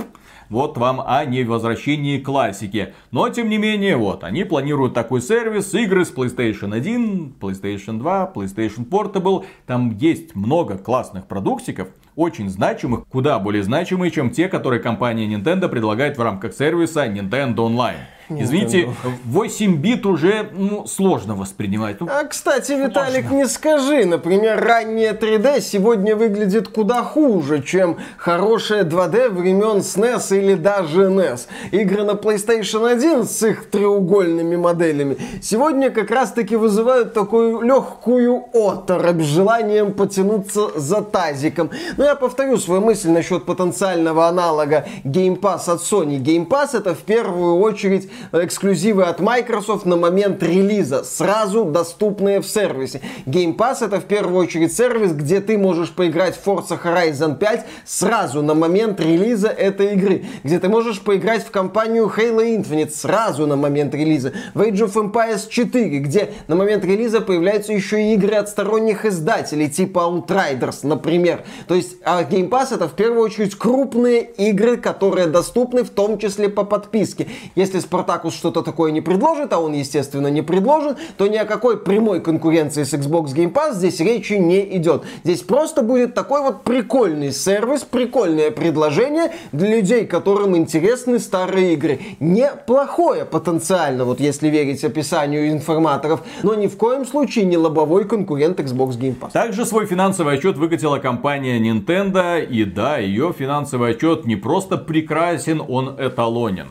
[0.54, 2.94] вот вам о невозвращении классики.
[3.12, 8.32] Но, тем не менее, вот, они планируют такой сервис, игры с PlayStation 1, PlayStation 2,
[8.34, 9.46] PlayStation Portable.
[9.66, 15.68] Там есть много классных продуктиков, очень значимых, куда более значимые, чем те, которые компания Nintendo
[15.68, 17.98] предлагает в рамках сервиса Nintendo Online.
[18.42, 18.90] Извините,
[19.26, 22.00] 8 бит уже ну, сложно воспринимать.
[22.00, 24.06] Ну, а, кстати, Виталик, не скажи.
[24.06, 31.48] Например, раннее 3D сегодня выглядит куда хуже, чем хорошее 2D времен SNES или даже NES.
[31.72, 39.22] Игры на PlayStation 1 с их треугольными моделями сегодня как раз-таки вызывают такую легкую оторопь
[39.22, 41.70] с желанием потянуться за тазиком.
[41.98, 46.20] Но я повторю свою мысль насчет потенциального аналога Game Pass от Sony.
[46.20, 52.48] Game Pass это в первую очередь эксклюзивы от Microsoft на момент релиза, сразу доступные в
[52.48, 53.02] сервисе.
[53.26, 57.66] Game Pass это в первую очередь сервис, где ты можешь поиграть в Forza Horizon 5
[57.86, 63.48] сразу на момент релиза этой игры, где ты можешь поиграть в компанию Halo Infinite сразу
[63.48, 68.14] на момент релиза, в Age of Empires 4, где на момент релиза появляются еще и
[68.14, 71.44] игры от сторонних издателей, типа Outriders, например.
[71.68, 76.18] То есть а Game Pass это в первую очередь крупные игры, которые доступны в том
[76.18, 77.28] числе по подписке.
[77.56, 81.78] Если Spartacus что-то такое не предложит, а он, естественно, не предложен, то ни о какой
[81.78, 85.04] прямой конкуренции с Xbox Game Pass здесь речи не идет.
[85.24, 92.00] Здесь просто будет такой вот прикольный сервис, прикольное предложение для людей, которым интересны старые игры.
[92.20, 98.60] Неплохое потенциально, вот если верить описанию информаторов, но ни в коем случае не лобовой конкурент
[98.60, 99.32] Xbox Game Pass.
[99.32, 105.62] Также свой финансовый отчет выкатила компания Nintendo, и да, ее финансовый отчет не просто прекрасен,
[105.68, 106.70] он эталонен.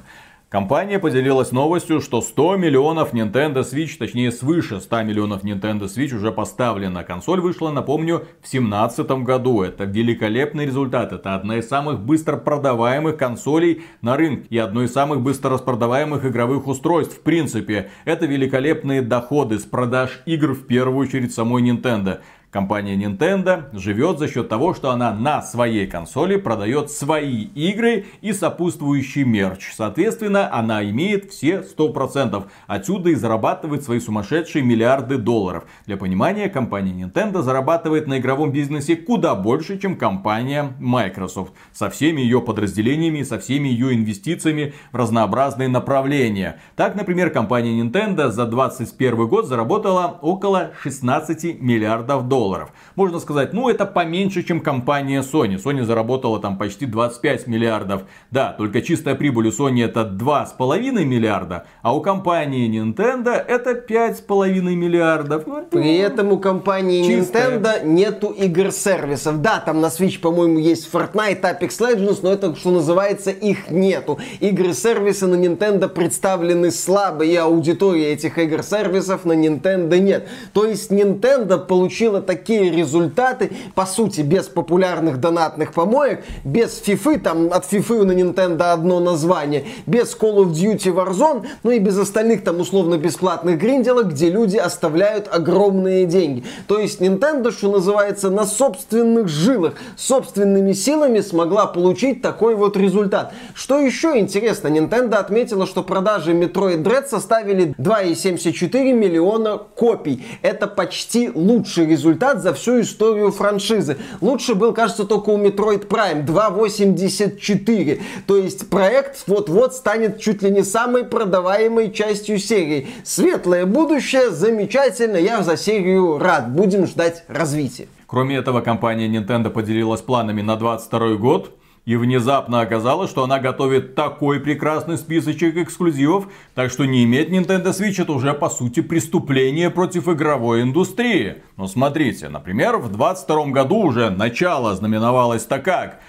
[0.53, 6.31] Компания поделилась новостью, что 100 миллионов Nintendo Switch, точнее свыше 100 миллионов Nintendo Switch уже
[6.31, 7.05] поставлена.
[7.05, 9.63] Консоль вышла, напомню, в 2017 году.
[9.63, 11.15] Это великолепный результат.
[11.15, 16.27] Это одна из самых быстро продаваемых консолей на рынке и одно из самых быстро распродаваемых
[16.27, 17.17] игровых устройств.
[17.17, 22.21] В принципе, это великолепные доходы с продаж игр в первую очередь самой Nintendo.
[22.53, 28.35] Компания Nintendo живет за счет того, что она на своей консоли продает свои игры и
[28.35, 29.73] сопутствующий мерч.
[29.75, 32.45] Соответственно, она имеет все 100%.
[32.67, 35.65] Отсюда и зарабатывает свои сумасшедшие миллиарды долларов.
[35.87, 41.55] Для понимания, компания Nintendo зарабатывает на игровом бизнесе куда больше, чем компания Microsoft.
[41.73, 46.61] Со всеми ее подразделениями, со всеми ее инвестициями в разнообразные направления.
[46.77, 52.73] Так, например, компания Nintendo за 2021 год заработала около 16 миллиардов долларов долларов.
[52.97, 55.63] Можно сказать, ну это поменьше, чем компания Sony.
[55.63, 58.03] Sony заработала там почти 25 миллиардов.
[58.31, 64.61] Да, только чистая прибыль у Sony это 2,5 миллиарда, а у компании Nintendo это 5,5
[64.75, 65.47] миллиардов.
[65.47, 67.59] Ну, При этом у компании Чистая.
[67.59, 69.41] Nintendo нету игр-сервисов.
[69.41, 74.19] Да, там на Switch, по-моему, есть Fortnite, Apex Legends, но это, что называется, их нету.
[74.41, 80.29] Игры-сервисы на Nintendo представлены слабо, и аудитории этих игр-сервисов на Nintendo нет.
[80.53, 87.53] То есть Nintendo получила такие результаты, по сути, без популярных донатных помоек, без FIFA, там
[87.53, 92.43] от FIFA на Nintendo одно название, без Call of Duty Warzone, ну и без остальных
[92.43, 96.45] там условно-бесплатных гринделок, где люди оставляют огромные деньги.
[96.69, 103.35] То есть Nintendo, что называется, на собственных жилах, собственными силами смогла получить такой вот результат.
[103.55, 110.25] Что еще интересно, Nintendo отметила, что продажи Metroid Dread составили 2,74 миллиона копий.
[110.41, 113.97] Это почти лучший результат результат за всю историю франшизы.
[114.21, 118.01] Лучше был, кажется, только у Metroid Prime 2.84.
[118.27, 122.87] То есть проект вот-вот станет чуть ли не самой продаваемой частью серии.
[123.05, 126.53] Светлое будущее, замечательно, я за серию рад.
[126.53, 127.89] Будем ждать развития.
[128.07, 131.51] Кроме этого, компания Nintendo поделилась планами на 22 год.
[131.85, 137.71] И внезапно оказалось, что она готовит такой прекрасный списочек эксклюзивов, так что не иметь Nintendo
[137.71, 141.43] Switch это уже по сути преступление против игровой индустрии.
[141.57, 146.01] Но смотрите, например, в 22 году уже начало знаменовалось так как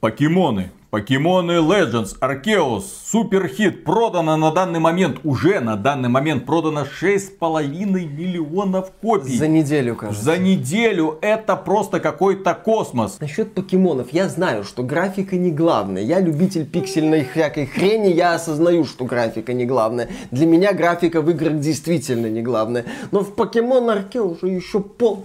[0.00, 6.80] покемоны Покемоны Legends Arceus супер хит продано на данный момент уже на данный момент продано
[6.80, 9.38] 6,5 миллионов копий.
[9.38, 10.24] За неделю, кажется.
[10.24, 13.20] За неделю это просто какой-то космос.
[13.20, 16.02] Насчет покемонов я знаю, что графика не главная.
[16.02, 20.08] Я любитель пиксельной всякой хрени, я осознаю, что графика не главная.
[20.32, 22.84] Для меня графика в играх действительно не главная.
[23.12, 25.24] Но в Покемон Arceus уже еще пол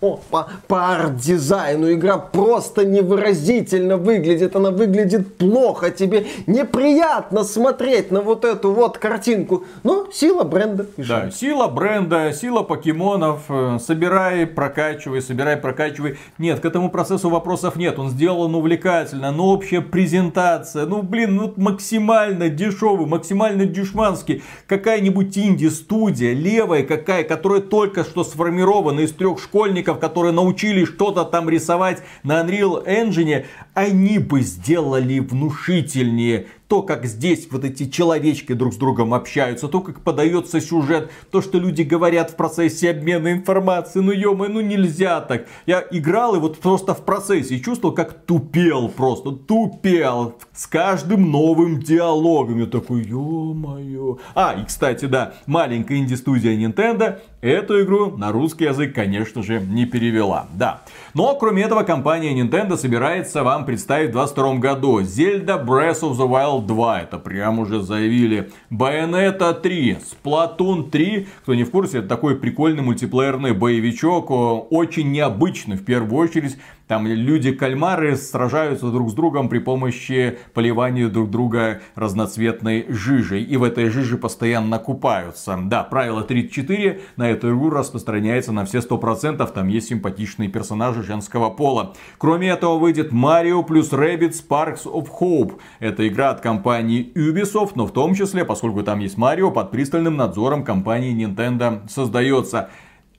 [0.00, 4.56] о, по, по арт-дизайну игра просто невыразительно выглядит.
[4.56, 5.90] Она выглядит плохо.
[5.90, 9.64] Тебе неприятно смотреть на вот эту вот картинку.
[9.82, 10.86] Но сила бренда.
[10.96, 13.42] Да, сила бренда, сила покемонов.
[13.48, 16.18] Э, собирай, прокачивай, собирай, прокачивай.
[16.38, 17.98] Нет, к этому процессу вопросов нет.
[17.98, 19.30] Он сделан увлекательно.
[19.32, 20.86] Но общая презентация.
[20.86, 24.42] Ну, блин, ну максимально дешевый, максимально дешманский.
[24.66, 31.24] Какая-нибудь инди-студия, левая какая, которая только что сформирована из трех школ школьников, которые научились что-то
[31.24, 38.52] там рисовать на Unreal Engine, они бы сделали внушительнее то, как здесь вот эти человечки
[38.52, 43.32] друг с другом общаются, то, как подается сюжет, то, что люди говорят в процессе обмена
[43.32, 44.04] информацией.
[44.04, 45.46] Ну, ё ну нельзя так.
[45.66, 50.34] Я играл и вот просто в процессе чувствовал, как тупел просто, тупел.
[50.52, 52.60] С каждым новым диалогом.
[52.60, 54.18] Я такой, ё-моё.
[54.34, 59.86] А, и, кстати, да, маленькая инди-студия Nintendo эту игру на русский язык, конечно же, не
[59.86, 60.46] перевела.
[60.54, 60.82] Да.
[61.14, 66.28] Но, кроме этого, компания Nintendo собирается вам представить в 2022 году Zelda Breath of the
[66.28, 68.50] Wild Unreal 2, это прям уже заявили.
[68.70, 75.76] Bayonetta 3, Splatoon 3, кто не в курсе, это такой прикольный мультиплеерный боевичок, очень необычный
[75.76, 76.56] в первую очередь.
[76.86, 83.42] Там люди-кальмары сражаются друг с другом при помощи поливания друг друга разноцветной жижей.
[83.42, 85.58] И в этой жиже постоянно купаются.
[85.64, 89.50] Да, правило 34 на эту игру распространяется на все 100%.
[89.52, 91.94] Там есть симпатичные персонажи женского пола.
[92.18, 95.58] Кроме этого выйдет Mario плюс Rabbids Sparks of Hope.
[95.80, 100.16] Это игра от компании Ubisoft, но в том числе, поскольку там есть Марио, под пристальным
[100.16, 102.70] надзором компании Nintendo создается.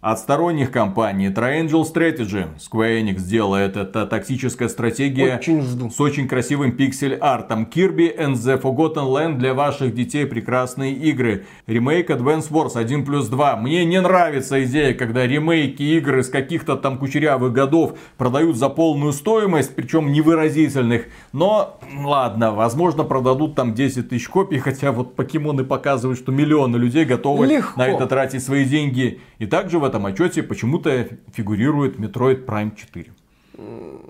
[0.09, 5.89] От сторонних компаний Triangle Strategy Square Enix делает это тактическая стратегия очень жду.
[5.89, 7.67] с очень красивым пиксель-артом.
[7.69, 11.45] Kirby and the Forgotten Land для ваших детей прекрасные игры.
[11.65, 13.57] Ремейк Advance Wars 1 плюс 2.
[13.57, 19.11] Мне не нравится идея, когда ремейки игры с каких-то там кучерявых годов продают за полную
[19.11, 21.07] стоимость, причем невыразительных.
[21.33, 27.03] Но ладно, возможно продадут там 10 тысяч копий, хотя вот покемоны показывают, что миллионы людей
[27.03, 27.77] готовы Легко.
[27.77, 29.19] на это тратить свои деньги.
[29.39, 33.07] И также в этом отчете почему-то фигурирует Metroid Prime 4.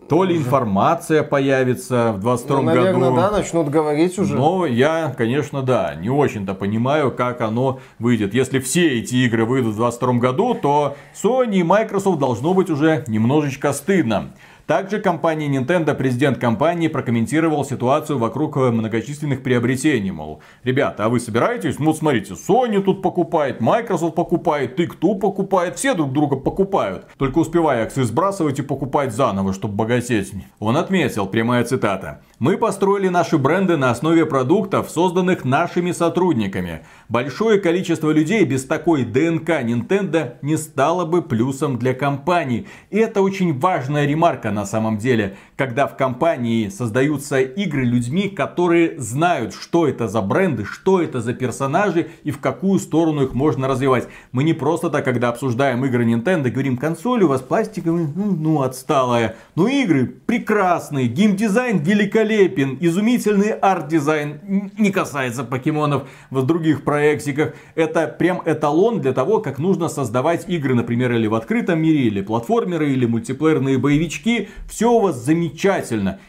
[0.10, 3.16] То ли информация появится в 22 Ну, наверное, году.
[3.16, 4.36] да, начнут говорить уже.
[4.36, 8.34] Но я, конечно, да, не очень-то понимаю, как оно выйдет.
[8.34, 13.04] Если все эти игры выйдут в 2022 году, то Sony и Microsoft должно быть уже
[13.08, 14.32] немножечко стыдно.
[14.68, 20.12] Также компания Nintendo, президент компании, прокомментировал ситуацию вокруг э, многочисленных приобретений.
[20.12, 21.80] Мол, ребята, а вы собираетесь?
[21.80, 27.08] Ну, смотрите, Sony тут покупает, Microsoft покупает, Take-Two покупает, все друг друга покупают.
[27.18, 30.34] Только успевая акции сбрасывать и покупать заново, чтобы богатеть.
[30.60, 32.20] Он отметил, прямая цитата.
[32.40, 36.82] Мы построили наши бренды на основе продуктов, созданных нашими сотрудниками.
[37.08, 42.68] Большое количество людей без такой ДНК Nintendo не стало бы плюсом для компании.
[42.90, 49.00] И это очень важная ремарка на самом деле, когда в компании создаются игры людьми, которые
[49.00, 53.68] знают, что это за бренды, что это за персонажи и в какую сторону их можно
[53.68, 54.08] развивать.
[54.32, 58.62] Мы не просто так, когда обсуждаем игры Nintendo, говорим, консоль у вас пластиковая, ну, ну
[58.62, 59.36] отсталая.
[59.56, 67.56] Но игры прекрасные, геймдизайн великолепен, изумительный арт-дизайн не касается покемонов в других проектиках.
[67.74, 72.22] Это прям эталон для того, как нужно создавать игры, например, или в открытом мире, или
[72.22, 74.50] платформеры, или мультиплеерные боевички.
[74.70, 75.47] Все у вас замечательно.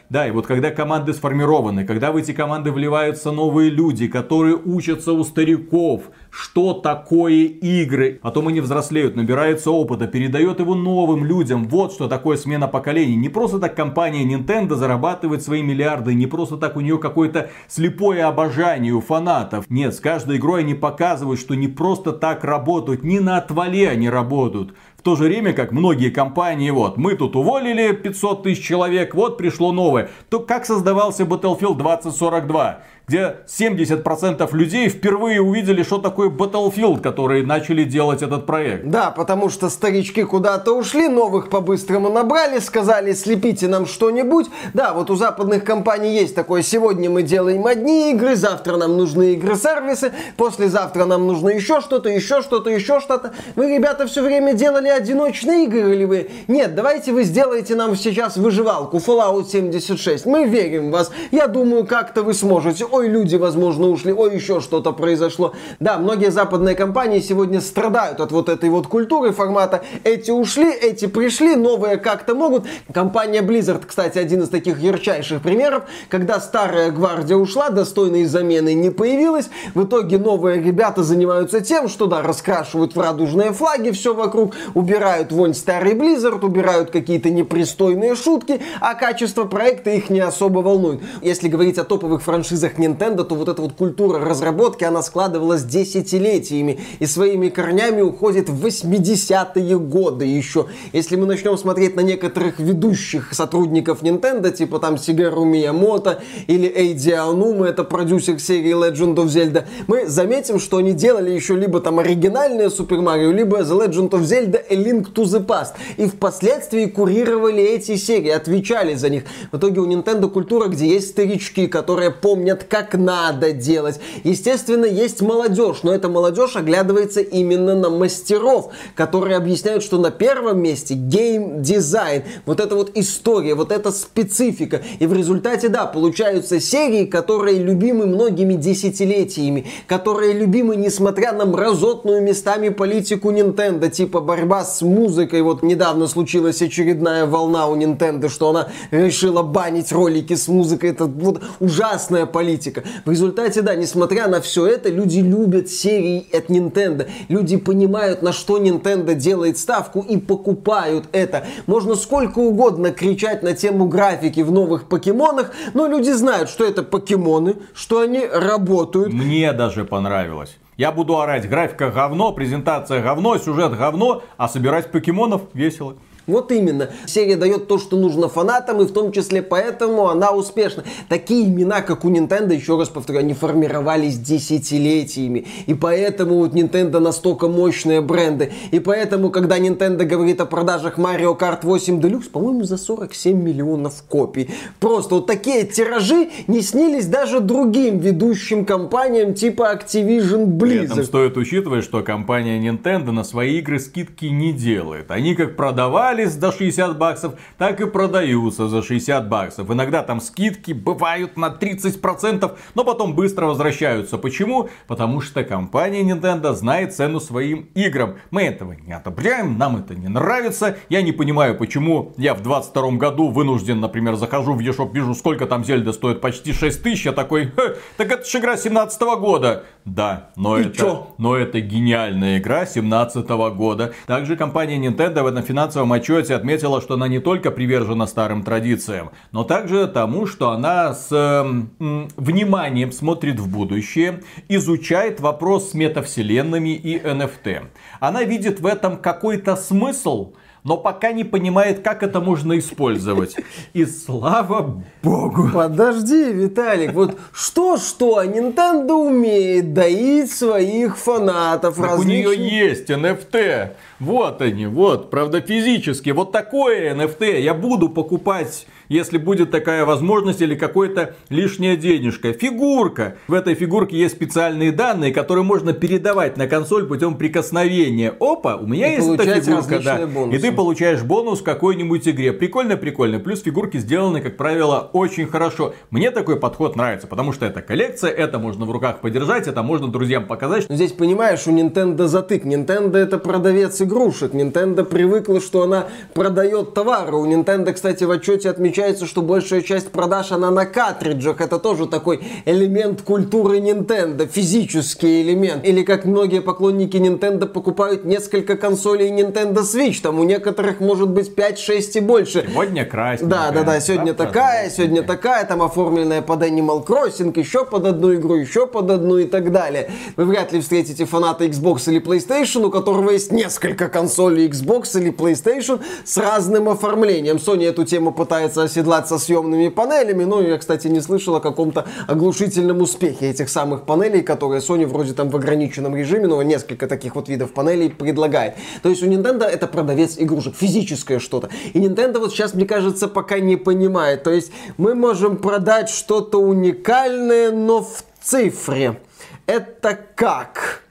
[0.09, 5.13] Да, и вот когда команды сформированы, когда в эти команды вливаются новые люди, которые учатся
[5.13, 8.21] у стариков, что такое игры.
[8.23, 11.69] Потом они взрослеют, набираются опыта, передает его новым людям.
[11.69, 13.17] Вот что такое смена поколений.
[13.17, 18.25] Не просто так компания Nintendo зарабатывает свои миллиарды, не просто так у нее какое-то слепое
[18.25, 19.65] обожание у фанатов.
[19.69, 24.09] Нет, с каждой игрой они показывают, что не просто так работают, не на отвале они
[24.09, 24.75] работают.
[24.99, 29.39] В то же время, как многие компании, вот, мы тут уволили 500 тысяч человек, вот
[29.39, 30.11] пришло новое.
[30.29, 32.83] То как создавался Battlefield 2042?
[33.09, 38.87] Где 70% людей впервые увидели, что такое Battlefield, которые начали делать этот проект.
[38.87, 44.47] Да, потому что старички куда-то ушли, новых по-быстрому набрали, сказали, слепите нам что-нибудь.
[44.75, 49.33] Да, вот у западных компаний есть такое, сегодня мы делаем одни игры, завтра нам нужны
[49.33, 53.33] игры-сервисы, послезавтра нам нужно еще что-то, еще что-то, еще что-то.
[53.57, 56.31] Вы, ребята, все время делали одиночные игры или вы?
[56.47, 60.27] Нет, давайте вы сделаете нам сейчас выживалку Fallout 76.
[60.27, 61.11] Мы верим в вас.
[61.31, 65.55] Я думаю, как-то вы сможете ой, люди, возможно, ушли, ой, еще что-то произошло.
[65.79, 71.07] Да, многие западные компании сегодня страдают от вот этой вот культуры формата эти ушли, эти
[71.07, 72.67] пришли, новые как-то могут.
[72.93, 78.91] Компания Blizzard, кстати, один из таких ярчайших примеров, когда старая гвардия ушла, достойной замены не
[78.91, 84.55] появилась, в итоге новые ребята занимаются тем, что, да, раскрашивают в радужные флаги все вокруг,
[84.75, 91.01] убирают вонь старый Blizzard, убирают какие-то непристойные шутки, а качество проекта их не особо волнует.
[91.23, 96.81] Если говорить о топовых франшизах Nintendo, то вот эта вот культура разработки, она складывалась десятилетиями
[96.99, 100.67] и своими корнями уходит в 80-е годы еще.
[100.93, 107.13] Если мы начнем смотреть на некоторых ведущих сотрудников Nintendo, типа там Сигэру Миямото или Эйдзи
[107.13, 111.99] Аонума, это продюсер серии Legend of Zelda, мы заметим, что они делали еще либо там
[111.99, 115.73] оригинальные Super Mario, либо The Legend of Zelda A Link to the Past.
[115.97, 119.25] И впоследствии курировали эти серии, отвечали за них.
[119.53, 124.01] В итоге у Nintendo культура, где есть старички, которые помнят, как надо делать.
[124.25, 130.61] Естественно, есть молодежь, но эта молодежь оглядывается именно на мастеров, которые объясняют, что на первом
[130.61, 134.83] месте гейм-дизайн, вот эта вот история, вот эта специфика.
[134.99, 142.23] И в результате, да, получаются серии, которые любимы многими десятилетиями, которые любимы, несмотря на мразотную
[142.23, 145.43] местами политику Nintendo, типа борьба с музыкой.
[145.43, 150.91] Вот недавно случилась очередная волна у Nintendo, что она решила банить ролики с музыкой.
[150.91, 152.83] Это вот ужасная политика политика.
[153.05, 157.09] В результате, да, несмотря на все это, люди любят серии от Nintendo.
[157.29, 161.47] Люди понимают, на что Nintendo делает ставку и покупают это.
[161.67, 166.83] Можно сколько угодно кричать на тему графики в новых покемонах, но люди знают, что это
[166.83, 169.13] покемоны, что они работают.
[169.13, 170.57] Мне даже понравилось.
[170.77, 175.95] Я буду орать, графика говно, презентация говно, сюжет говно, а собирать покемонов весело.
[176.29, 176.91] Вот именно.
[177.07, 180.85] Серия дает то, что нужно фанатам, и в том числе поэтому она успешна.
[181.09, 185.47] Такие имена, как у Nintendo, еще раз повторю, они формировались десятилетиями.
[185.67, 188.53] И поэтому вот Nintendo настолько мощные бренды.
[188.71, 194.03] И поэтому, когда Nintendo говорит о продажах Mario Kart 8 Deluxe, по-моему, за 47 миллионов
[194.07, 194.51] копий.
[194.81, 200.59] Просто вот такие тиражи не снились даже другим ведущим компаниям типа Activision Blizzard.
[200.59, 205.11] При этом стоит учитывать, что компания Nintendo на свои игры скидки не делает.
[205.11, 209.71] Они как продавали покупались за 60 баксов, так и продаются за 60 баксов.
[209.71, 214.19] Иногда там скидки бывают на 30%, но потом быстро возвращаются.
[214.19, 214.69] Почему?
[214.87, 218.17] Потому что компания Nintendo знает цену своим играм.
[218.31, 220.77] Мы этого не одобряем, нам это не нравится.
[220.89, 225.47] Я не понимаю, почему я в 22 году вынужден, например, захожу в eShop, вижу, сколько
[225.47, 227.53] там Зельда стоит, почти 6 тысяч, я такой,
[227.97, 229.65] так это же игра 17 года.
[229.89, 233.95] Да, но это, но это гениальная игра 17 года.
[234.07, 239.11] Также компания Nintendo в этом финансовом отчете отметила, что она не только привержена старым традициям,
[239.33, 246.75] но также тому, что она с м, вниманием смотрит в будущее, изучает вопрос с метавселенными
[246.75, 247.69] и NFT.
[247.99, 250.35] Она видит в этом какой-то смысл,
[250.65, 253.37] но пока не понимает, как это можно использовать.
[253.73, 255.49] И слава богу.
[255.53, 261.77] Подожди, Виталик, вот что-что, а Nintendo умеет доить своих фанатов.
[261.77, 262.29] Так различных...
[262.29, 263.71] у нее есть NFT.
[264.01, 266.11] Вот они, вот, правда физически.
[266.11, 272.33] Вот такое NFT я буду покупать если будет такая возможность или какой-то лишняя денежка.
[272.33, 273.17] Фигурка.
[273.29, 278.15] В этой фигурке есть специальные данные, которые можно передавать на консоль путем прикосновения.
[278.19, 280.07] Опа, у меня и есть эта фигурка, да.
[280.07, 280.37] Бонусы.
[280.37, 282.33] И ты получаешь бонус в какой-нибудь игре.
[282.33, 283.19] Прикольно, прикольно.
[283.19, 285.75] Плюс фигурки сделаны, как правило, очень хорошо.
[285.91, 289.89] Мне такой подход нравится, потому что это коллекция, это можно в руках подержать, это можно
[289.89, 290.69] друзьям показать.
[290.69, 292.45] Но здесь, понимаешь, у Nintendo затык.
[292.45, 294.33] Nintendo это продавец игрушек.
[294.35, 297.17] Nintendo привыкла, что она продает товары.
[297.17, 301.41] У Nintendo, кстати, в отчете отмечается что большая часть продаж она на картриджах.
[301.41, 305.65] Это тоже такой элемент культуры Nintendo, физический элемент.
[305.65, 310.01] Или как многие поклонники Nintendo покупают несколько консолей Nintendo Switch.
[310.03, 312.47] Там у некоторых может быть 5, 6 и больше.
[312.49, 313.39] Сегодня красненькая.
[313.39, 313.81] Да, да, да.
[313.81, 315.45] Сегодня такая, сегодня такая.
[315.47, 319.91] Там оформленная под Animal Crossing, еще под одну игру, еще под одну и так далее.
[320.17, 325.13] Вы вряд ли встретите фаната Xbox или PlayStation, у которого есть несколько консолей Xbox или
[325.13, 327.37] PlayStation с разным оформлением.
[327.37, 330.25] Sony эту тему пытается оседлать со съемными панелями.
[330.25, 335.13] Ну, я, кстати, не слышал о каком-то оглушительном успехе этих самых панелей, которые Sony вроде
[335.13, 338.55] там в ограниченном режиме, но несколько таких вот видов панелей предлагает.
[338.83, 341.49] То есть у Nintendo это продавец игрушек, физическое что-то.
[341.73, 344.23] И Nintendo вот сейчас, мне кажется, пока не понимает.
[344.23, 349.01] То есть мы можем продать что-то уникальное, но в цифре.
[349.49, 350.83] Это как?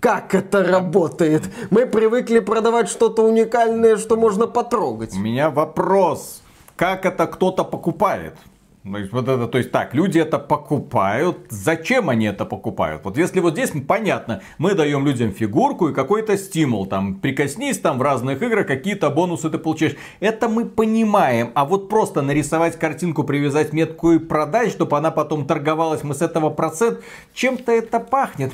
[0.00, 1.42] как это работает.
[1.70, 5.14] Мы привыкли продавать что-то уникальное, что можно потрогать.
[5.14, 6.42] У меня вопрос
[6.76, 8.36] как это кто-то покупает.
[8.92, 11.38] То есть, вот это, то есть так, люди это покупают.
[11.48, 13.04] Зачем они это покупают?
[13.04, 16.86] Вот если вот здесь понятно, мы даем людям фигурку и какой-то стимул.
[16.86, 19.96] Там, прикоснись там в разных играх, какие-то бонусы ты получаешь.
[20.20, 21.50] Это мы понимаем.
[21.54, 26.22] А вот просто нарисовать картинку, привязать метку и продать, чтобы она потом торговалась, мы с
[26.22, 27.00] этого процент,
[27.34, 28.52] чем-то это пахнет.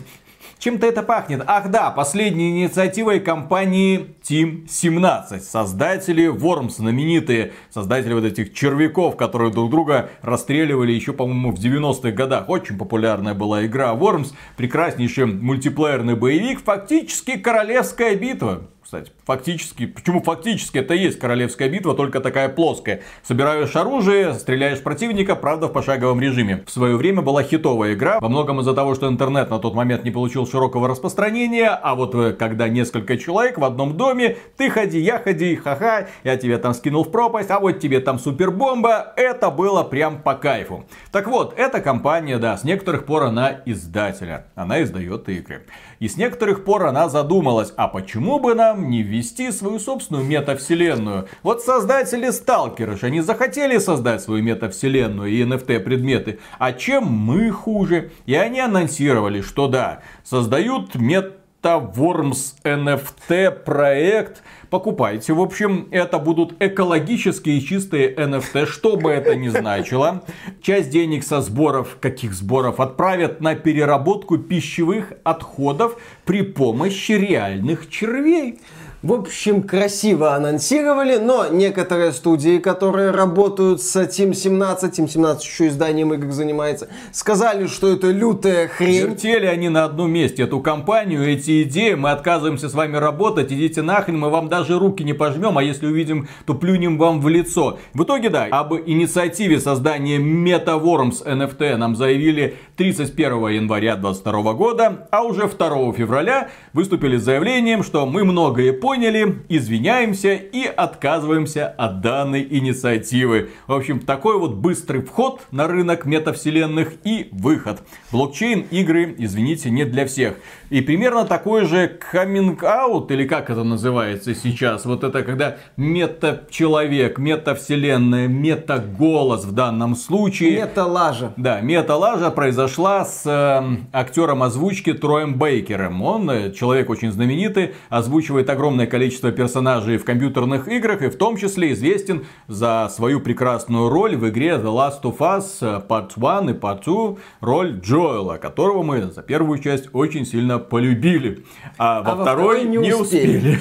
[0.63, 1.43] Чем-то это пахнет.
[1.49, 5.43] Ах да, последней инициативой компании Team 17.
[5.43, 12.13] Создатели Worms, знаменитые создатели вот этих червяков, которые друг друга расстреливали еще, по-моему, в 90-х
[12.13, 12.49] годах.
[12.49, 14.35] Очень популярная была игра Worms.
[14.57, 16.63] Прекраснейший мультиплеерный боевик.
[16.63, 19.11] Фактически королевская битва кстати.
[19.25, 23.01] Фактически, почему фактически это и есть королевская битва, только такая плоская.
[23.23, 26.63] Собираешь оружие, стреляешь противника, правда в пошаговом режиме.
[26.67, 30.05] В свое время была хитовая игра, во многом из-за того, что интернет на тот момент
[30.05, 34.99] не получил широкого распространения, а вот э, когда несколько человек в одном доме, ты ходи,
[34.99, 39.51] я ходи, ха-ха, я тебе там скинул в пропасть, а вот тебе там супербомба, это
[39.51, 40.85] было прям по кайфу.
[41.13, 45.63] Так вот, эта компания, да, с некоторых пор она издателя, она издает игры.
[46.03, 51.29] И с некоторых пор она задумалась, а почему бы нам не ввести свою собственную метавселенную?
[51.45, 56.41] Вот создатели Сталкера они захотели создать свою метавселенную и NFT предметы.
[56.59, 58.11] А чем мы хуже?
[58.27, 64.43] И они анонсировали, что да, создают мет MetaWorms NFT проект.
[64.71, 65.33] Покупайте.
[65.33, 70.23] В общем, это будут экологические чистые NFT, что бы это ни значило.
[70.61, 78.59] Часть денег со сборов, каких сборов, отправят на переработку пищевых отходов при помощи реальных червей.
[79.03, 85.67] В общем, красиво анонсировали, но некоторые студии, которые работают с Team 17, Team 17 еще
[85.67, 89.09] изданием игр занимается, сказали, что это лютая хрень.
[89.09, 93.83] Вертели они на одном месте эту компанию, эти идеи, мы отказываемся с вами работать, идите
[93.83, 97.81] нахрен, мы вам даже руки не пожмем, а если увидим, то плюнем вам в лицо.
[97.95, 105.25] В итоге, да, об инициативе создания MetaWorms NFT нам заявили 31 января 2022 года, а
[105.25, 112.03] уже 2 февраля выступили с заявлением, что мы многое поняли, поняли, извиняемся и отказываемся от
[112.03, 113.49] данной инициативы.
[113.67, 117.81] В общем, такой вот быстрый вход на рынок метавселенных и выход.
[118.11, 120.35] Блокчейн игры, извините, не для всех.
[120.69, 127.17] И примерно такой же coming out, или как это называется сейчас, вот это когда мета-человек,
[127.17, 130.57] мета-вселенная, мета-голос в данном случае.
[130.57, 131.33] Мета-лажа.
[131.39, 136.03] Да, мета-лажа произошла с э, актером озвучки Троем Бейкером.
[136.03, 141.17] Он э, человек очень знаменитый, озвучивает огромное огромное количество персонажей в компьютерных играх и в
[141.17, 146.51] том числе известен за свою прекрасную роль в игре The Last of Us Part 1
[146.51, 151.45] и Part 2, роль Джоэла, которого мы за первую часть очень сильно полюбили,
[151.79, 153.37] а, а во второй не, не успели.
[153.37, 153.61] успели.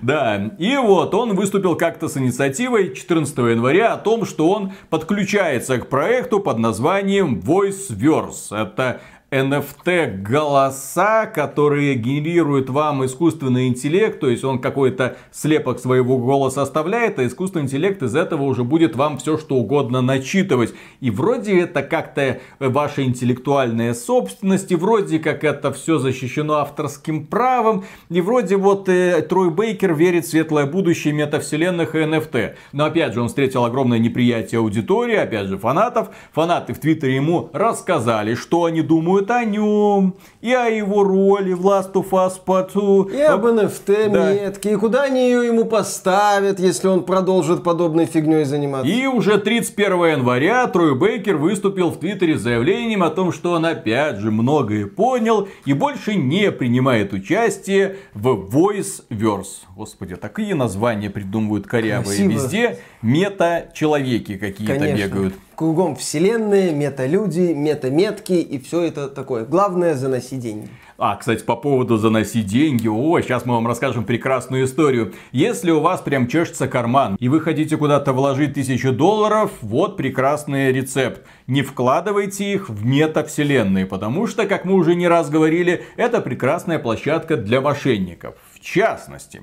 [0.00, 5.78] Да, и вот он выступил как-то с инициативой 14 января о том, что он подключается
[5.78, 8.56] к проекту под названием VoiceVerse.
[8.56, 9.00] Это
[9.30, 17.18] NFT голоса, которые генерируют вам искусственный интеллект, то есть он какой-то слепок своего голоса оставляет,
[17.18, 20.72] а искусственный интеллект из этого уже будет вам все что угодно начитывать.
[21.00, 27.84] И вроде это как-то ваша интеллектуальная собственность, и вроде как это все защищено авторским правом,
[28.08, 32.54] и вроде вот э, Трой Бейкер верит в светлое будущее метавселенных и NFT.
[32.72, 36.08] Но опять же он встретил огромное неприятие аудитории, опять же фанатов.
[36.32, 41.52] Фанаты в Твиттере ему рассказали, что они думают думают о нем, и о его роли
[41.52, 43.16] в Last of Us Part 2.
[43.16, 44.32] И об NFT да.
[44.32, 48.90] метке, и куда они ее ему поставят, если он продолжит подобной фигней заниматься.
[48.90, 53.66] И уже 31 января Трой Бейкер выступил в Твиттере с заявлением о том, что он
[53.66, 59.66] опять же многое понял и больше не принимает участие в Voice-Verse.
[59.74, 62.04] Господи, такие названия придумывают корявые.
[62.04, 62.30] Красиво.
[62.30, 69.44] Везде мета-человеки какие-то бегают кругом вселенные, мета-люди, мета-метки и все это такое.
[69.44, 70.68] Главное заносить деньги.
[70.96, 75.14] А, кстати, по поводу заносить деньги, о, сейчас мы вам расскажем прекрасную историю.
[75.32, 80.72] Если у вас прям чешется карман, и вы хотите куда-то вложить тысячу долларов, вот прекрасный
[80.72, 81.22] рецепт.
[81.48, 86.78] Не вкладывайте их в метавселенные, потому что, как мы уже не раз говорили, это прекрасная
[86.78, 88.36] площадка для мошенников.
[88.52, 89.42] В частности,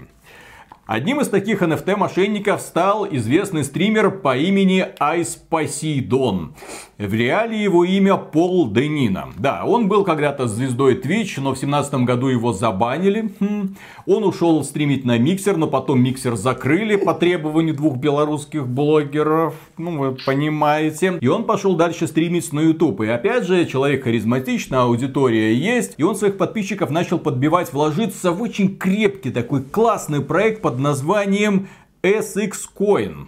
[0.85, 4.87] Одним из таких NFT-мошенников стал известный стример по имени
[5.49, 6.53] Poseidon.
[6.97, 9.27] В реале его имя Пол Денина.
[9.37, 13.33] Да, он был когда-то звездой Twitch, но в 2017 году его забанили.
[13.41, 13.75] Хм.
[14.05, 19.55] Он ушел стримить на миксер, но потом миксер закрыли по требованию двух белорусских блогеров.
[19.77, 21.17] Ну, вы понимаете.
[21.19, 23.01] И он пошел дальше стримить на YouTube.
[23.01, 25.95] И опять же, человек харизматичный, аудитория есть.
[25.97, 31.67] И он своих подписчиков начал подбивать вложиться в очень крепкий такой классный проект под названием
[32.03, 33.25] SX Coin.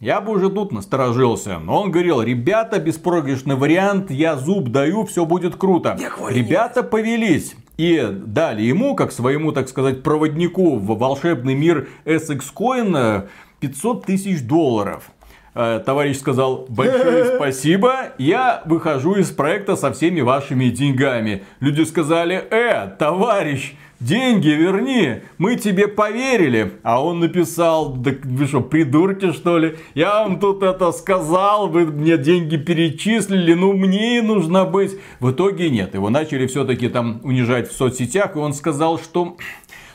[0.00, 1.58] Я бы уже тут насторожился.
[1.58, 5.98] Но он говорил, ребята, беспроигрышный вариант, я зуб даю, все будет круто.
[6.30, 7.54] Ребята повелись.
[7.76, 13.28] И дали ему, как своему, так сказать, проводнику в волшебный мир SX Coin
[13.60, 15.10] 500 тысяч долларов.
[15.54, 21.44] Э, товарищ сказал, большое спасибо, я выхожу из проекта со всеми вашими деньгами.
[21.60, 26.72] Люди сказали, э, товарищ, деньги верни, мы тебе поверили.
[26.82, 29.76] А он написал, да вы что, придурки что ли?
[29.94, 34.98] Я вам тут это сказал, вы мне деньги перечислили, ну мне нужно быть.
[35.20, 39.36] В итоге нет, его начали все-таки там унижать в соцсетях, и он сказал, что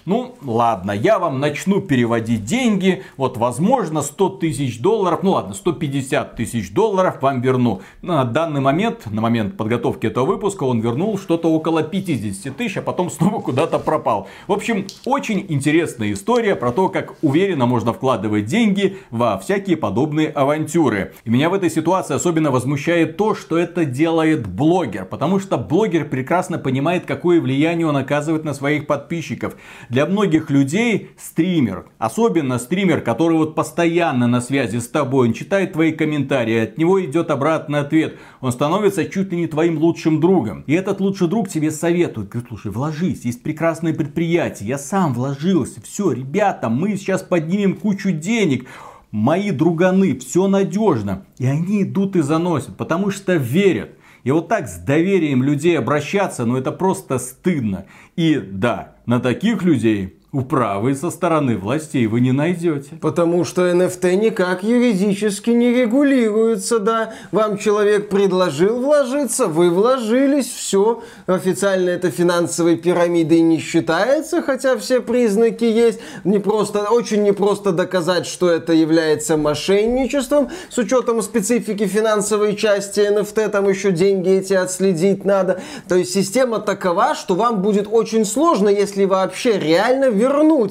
[0.06, 6.36] ну, ладно, я вам начну переводить деньги, вот, возможно, 100 тысяч долларов, ну ладно, 150
[6.36, 7.82] тысяч долларов вам верну.
[8.04, 12.82] На данный момент, на момент подготовки этого выпуска, он вернул что-то около 50 тысяч, а
[12.84, 14.28] потом снова куда-то пропал.
[14.46, 20.30] В общем, очень интересная история про то, как уверенно можно вкладывать деньги во всякие подобные
[20.30, 21.14] авантюры.
[21.24, 26.06] И меня в этой ситуации особенно возмущает то, что это делает блогер, потому что блогер
[26.06, 29.56] прекрасно понимает, какое влияние он оказывает на своих подписчиков.
[29.96, 35.72] Для многих людей стример, особенно стример, который вот постоянно на связи с тобой, он читает
[35.72, 40.66] твои комментарии, от него идет обратный ответ, он становится чуть ли не твоим лучшим другом.
[40.68, 45.80] И этот лучший друг тебе советует, говорит, слушай, вложись, есть прекрасное предприятие, я сам вложился,
[45.82, 48.68] все, ребята, мы сейчас поднимем кучу денег,
[49.12, 51.24] мои друганы, все надежно.
[51.38, 53.92] И они идут и заносят, потому что верят.
[54.26, 57.86] И вот так с доверием людей обращаться, ну это просто стыдно.
[58.16, 62.96] И да, на таких людей управы со стороны властей вы не найдете.
[63.02, 67.14] Потому что NFT никак юридически не регулируется, да.
[67.32, 71.04] Вам человек предложил вложиться, вы вложились, все.
[71.26, 76.00] Официально это финансовой пирамидой не считается, хотя все признаки есть.
[76.24, 80.50] Не просто, очень непросто доказать, что это является мошенничеством.
[80.70, 85.62] С учетом специфики финансовой части NFT, там еще деньги эти отследить надо.
[85.88, 90.25] То есть система такова, что вам будет очень сложно, если вообще реально вернуть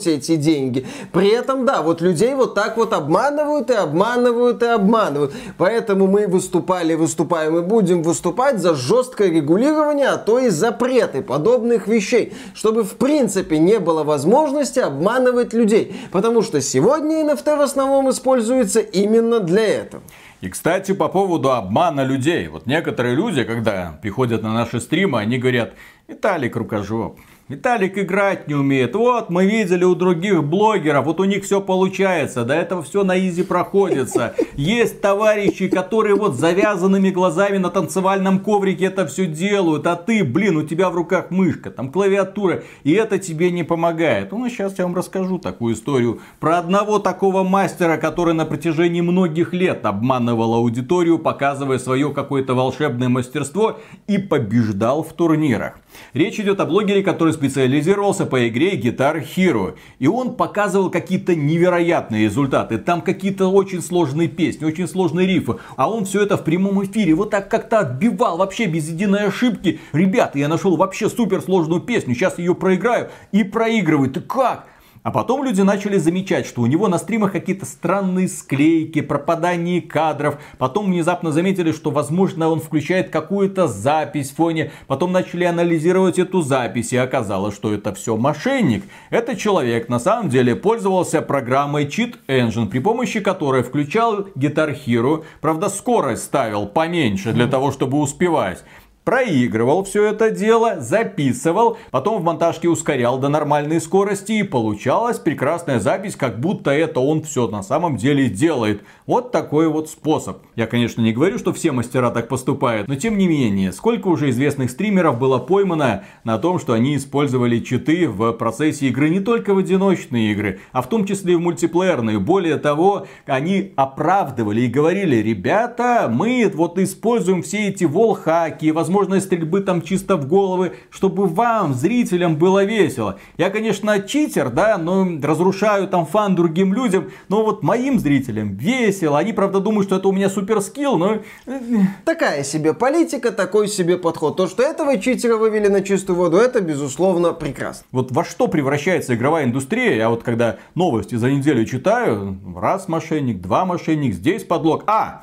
[0.06, 0.86] эти деньги.
[1.12, 5.32] При этом, да, вот людей вот так вот обманывают и обманывают и обманывают.
[5.58, 11.86] Поэтому мы выступали, выступаем и будем выступать за жесткое регулирование, а то и запреты подобных
[11.86, 15.94] вещей, чтобы в принципе не было возможности обманывать людей.
[16.12, 20.02] Потому что сегодня NFT в основном используется именно для этого.
[20.40, 22.48] И, кстати, по поводу обмана людей.
[22.48, 25.72] Вот некоторые люди, когда приходят на наши стримы, они говорят,
[26.06, 28.94] Виталик рукожоп, Виталик играть не умеет.
[28.94, 33.18] Вот, мы видели у других блогеров, вот у них все получается, до этого все на
[33.18, 34.34] изи проходится.
[34.54, 40.56] Есть товарищи, которые вот завязанными глазами на танцевальном коврике это все делают, а ты, блин,
[40.56, 44.32] у тебя в руках мышка, там клавиатура, и это тебе не помогает.
[44.32, 49.52] Ну, сейчас я вам расскажу такую историю про одного такого мастера, который на протяжении многих
[49.52, 55.74] лет обманывал аудиторию, показывая свое какое-то волшебное мастерство и побеждал в турнирах.
[56.14, 59.74] Речь идет о блогере, который специализировался по игре Guitar Hero.
[59.98, 62.78] И он показывал какие-то невероятные результаты.
[62.78, 65.56] Там какие-то очень сложные песни, очень сложные рифы.
[65.76, 69.80] А он все это в прямом эфире вот так как-то отбивал вообще без единой ошибки.
[69.92, 73.10] Ребята, я нашел вообще суперсложную песню, сейчас ее проиграю.
[73.32, 74.14] И проигрывает.
[74.14, 74.66] Ты как?
[75.04, 80.38] А потом люди начали замечать, что у него на стримах какие-то странные склейки, пропадание кадров.
[80.56, 84.72] Потом внезапно заметили, что возможно он включает какую-то запись в фоне.
[84.86, 88.84] Потом начали анализировать эту запись и оказалось, что это все мошенник.
[89.10, 95.24] Этот человек на самом деле пользовался программой Cheat Engine, при помощи которой включал Guitar Hero.
[95.42, 98.64] Правда скорость ставил поменьше для того, чтобы успевать
[99.04, 105.78] проигрывал все это дело, записывал, потом в монтажке ускорял до нормальной скорости и получалась прекрасная
[105.78, 108.82] запись, как будто это он все на самом деле делает.
[109.06, 110.38] Вот такой вот способ.
[110.56, 114.30] Я, конечно, не говорю, что все мастера так поступают, но тем не менее, сколько уже
[114.30, 119.52] известных стримеров было поймано на том, что они использовали читы в процессе игры не только
[119.52, 122.18] в одиночные игры, а в том числе и в мультиплеерные.
[122.18, 129.26] Более того, они оправдывали и говорили, ребята, мы вот используем все эти волхаки, возможно возможность
[129.26, 133.18] стрельбы там чисто в головы, чтобы вам, зрителям, было весело.
[133.36, 139.18] Я, конечно, читер, да, но разрушаю там фан другим людям, но вот моим зрителям весело.
[139.18, 141.18] Они, правда, думают, что это у меня супер скилл, но...
[141.46, 141.60] Э,
[142.04, 144.36] Такая себе политика, такой себе подход.
[144.36, 147.84] То, что этого читера вывели на чистую воду, это, безусловно, прекрасно.
[147.92, 149.96] Вот во что превращается игровая индустрия?
[149.96, 154.84] Я вот когда новости за неделю читаю, раз мошенник, два мошенник, здесь подлог.
[154.86, 155.22] А,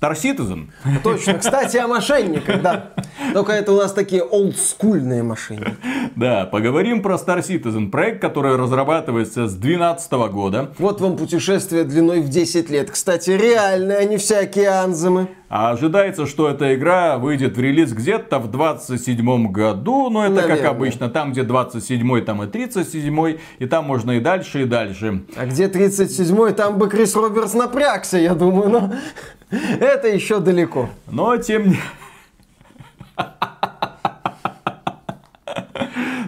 [0.00, 0.68] Star Citizen.
[1.02, 1.34] Точно.
[1.34, 2.92] Кстати, о мошенниках, да.
[3.32, 5.76] Только это у нас такие олдскульные мошенники.
[6.16, 7.90] Да, поговорим про Star Citizen.
[7.90, 10.72] Проект, который разрабатывается с 2012 года.
[10.78, 12.90] Вот вам путешествие длиной в 10 лет.
[12.90, 15.28] Кстати, реальные, а не всякие анземы.
[15.54, 20.08] А ожидается, что эта игра выйдет в релиз где-то в 27 году.
[20.08, 20.56] Но это Наверное.
[20.56, 21.10] как обычно.
[21.10, 25.24] Там, где 27 там и 37 И там можно и дальше, и дальше.
[25.36, 28.70] А где 37 там бы Крис Робертс напрягся, я думаю.
[28.70, 28.92] Но...
[29.78, 30.88] Это еще далеко.
[31.10, 31.76] Но тем не...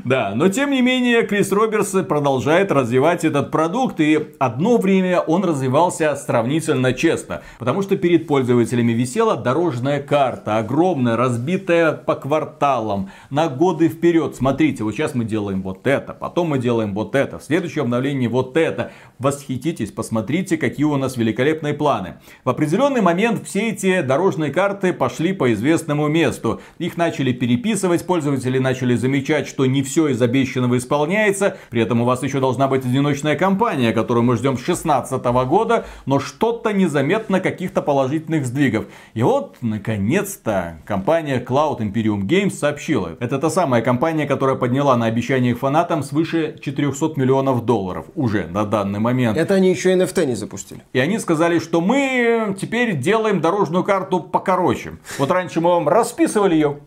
[0.04, 5.44] Да, но тем не менее Крис Робертс продолжает развивать этот продукт, и одно время он
[5.44, 13.48] развивался сравнительно честно, потому что перед пользователями висела дорожная карта, огромная, разбитая по кварталам, на
[13.48, 14.36] годы вперед.
[14.36, 18.26] Смотрите, вот сейчас мы делаем вот это, потом мы делаем вот это, в следующем обновлении
[18.26, 18.92] вот это.
[19.18, 22.16] Восхититесь, посмотрите, какие у нас великолепные планы.
[22.44, 26.60] В определенный момент все эти дорожные карты пошли по известному месту.
[26.78, 31.56] Их начали переписывать, пользователи начали замечать, что не все все из обещанного исполняется.
[31.70, 35.86] При этом у вас еще должна быть одиночная кампания, которую мы ждем с 2016 года,
[36.04, 38.86] но что-то незаметно каких-то положительных сдвигов.
[39.14, 43.16] И вот, наконец-то, компания Cloud Imperium Games сообщила.
[43.20, 48.64] Это та самая компания, которая подняла на обещаниях фанатам свыше 400 миллионов долларов уже на
[48.64, 49.38] данный момент.
[49.38, 50.80] Это они еще NFT не запустили.
[50.92, 54.94] И они сказали, что мы теперь делаем дорожную карту покороче.
[55.20, 56.78] Вот раньше мы вам расписывали ее,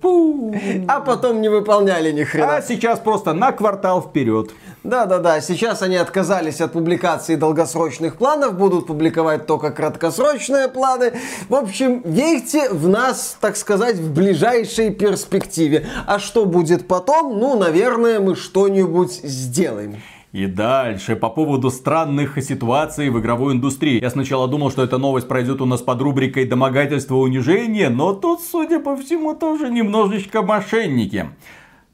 [0.89, 2.57] а потом не выполняли ни хрена.
[2.57, 4.51] А сейчас просто на квартал вперед.
[4.83, 11.13] Да-да-да, сейчас они отказались от публикации долгосрочных планов, будут публиковать только краткосрочные планы.
[11.49, 15.85] В общем, верьте в нас, так сказать, в ближайшей перспективе.
[16.05, 17.39] А что будет потом?
[17.39, 19.97] Ну, наверное, мы что-нибудь сделаем.
[20.33, 24.01] И дальше, по поводу странных ситуаций в игровой индустрии.
[24.01, 28.41] Я сначала думал, что эта новость пройдет у нас под рубрикой «Домогательство унижение», но тут,
[28.41, 31.29] судя по всему, тоже немножечко мошенники.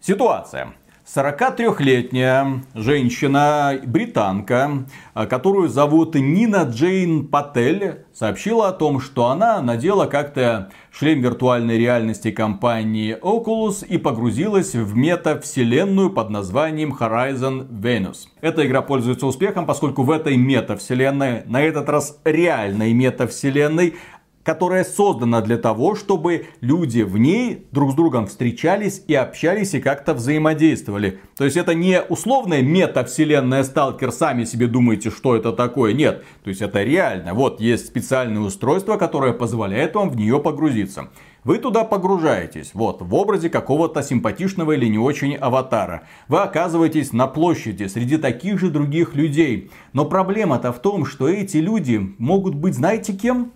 [0.01, 0.73] Ситуация.
[1.15, 10.71] 43-летняя женщина, британка, которую зовут Нина Джейн Патель, сообщила о том, что она надела как-то
[10.91, 18.27] шлем виртуальной реальности компании Oculus и погрузилась в метавселенную под названием Horizon Venus.
[18.41, 23.95] Эта игра пользуется успехом, поскольку в этой метавселенной, на этот раз реальной метавселенной,
[24.43, 29.79] которая создана для того, чтобы люди в ней друг с другом встречались и общались и
[29.79, 31.19] как-то взаимодействовали.
[31.37, 35.93] То есть это не условная метавселенная сталкер, сами себе думаете, что это такое.
[35.93, 37.33] Нет, то есть это реально.
[37.33, 41.09] Вот есть специальное устройство, которое позволяет вам в нее погрузиться.
[41.43, 46.03] Вы туда погружаетесь, вот, в образе какого-то симпатичного или не очень аватара.
[46.29, 49.69] Вы оказываетесь на площади среди таких же других людей.
[49.91, 53.51] Но проблема-то в том, что эти люди могут быть, знаете кем?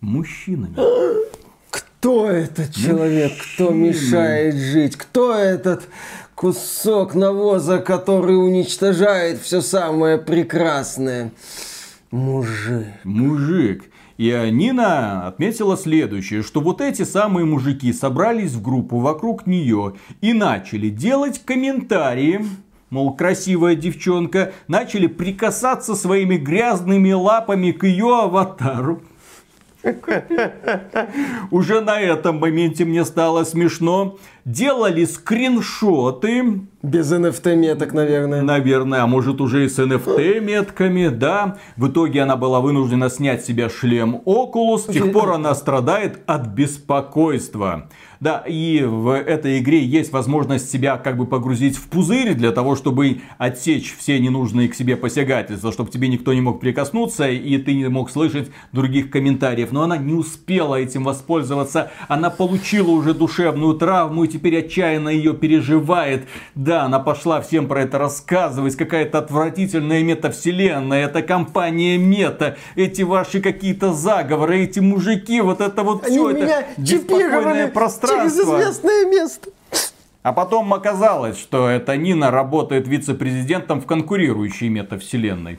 [0.00, 0.76] Мужчинами.
[1.70, 4.96] Кто этот человек, кто мешает жить?
[4.96, 5.88] Кто этот
[6.34, 11.32] кусок навоза, который уничтожает все самое прекрасное?
[12.10, 12.86] Мужик.
[13.04, 13.84] Мужик.
[14.16, 20.32] И Нина отметила следующее, что вот эти самые мужики собрались в группу вокруг нее и
[20.32, 22.44] начали делать комментарии,
[22.90, 29.02] мол, красивая девчонка, начали прикасаться своими грязными лапами к ее аватару.
[31.50, 34.18] Уже на этом моменте мне стало смешно.
[34.48, 36.62] Делали скриншоты.
[36.82, 38.40] Без NFT меток, наверное.
[38.40, 41.58] Наверное, а может уже и с NFT метками, да.
[41.76, 44.90] В итоге она была вынуждена снять себе шлем Oculus.
[44.90, 47.88] С тех пор она страдает от беспокойства.
[48.20, 52.74] Да, и в этой игре есть возможность себя как бы погрузить в пузырь для того,
[52.74, 57.74] чтобы отсечь все ненужные к себе посягательства, чтобы тебе никто не мог прикоснуться и ты
[57.74, 59.70] не мог слышать других комментариев.
[59.70, 61.92] Но она не успела этим воспользоваться.
[62.08, 66.26] Она получила уже душевную травму и теперь отчаянно ее переживает.
[66.54, 68.76] Да, она пошла всем про это рассказывать.
[68.76, 71.04] Какая-то отвратительная метавселенная.
[71.04, 72.56] Это компания мета.
[72.76, 78.48] Эти ваши какие-то заговоры, эти мужики, вот это вот Они все это беспокойное пространство через
[78.48, 79.50] известное место.
[80.22, 85.58] А потом оказалось, что эта Нина работает вице-президентом в конкурирующей метавселенной.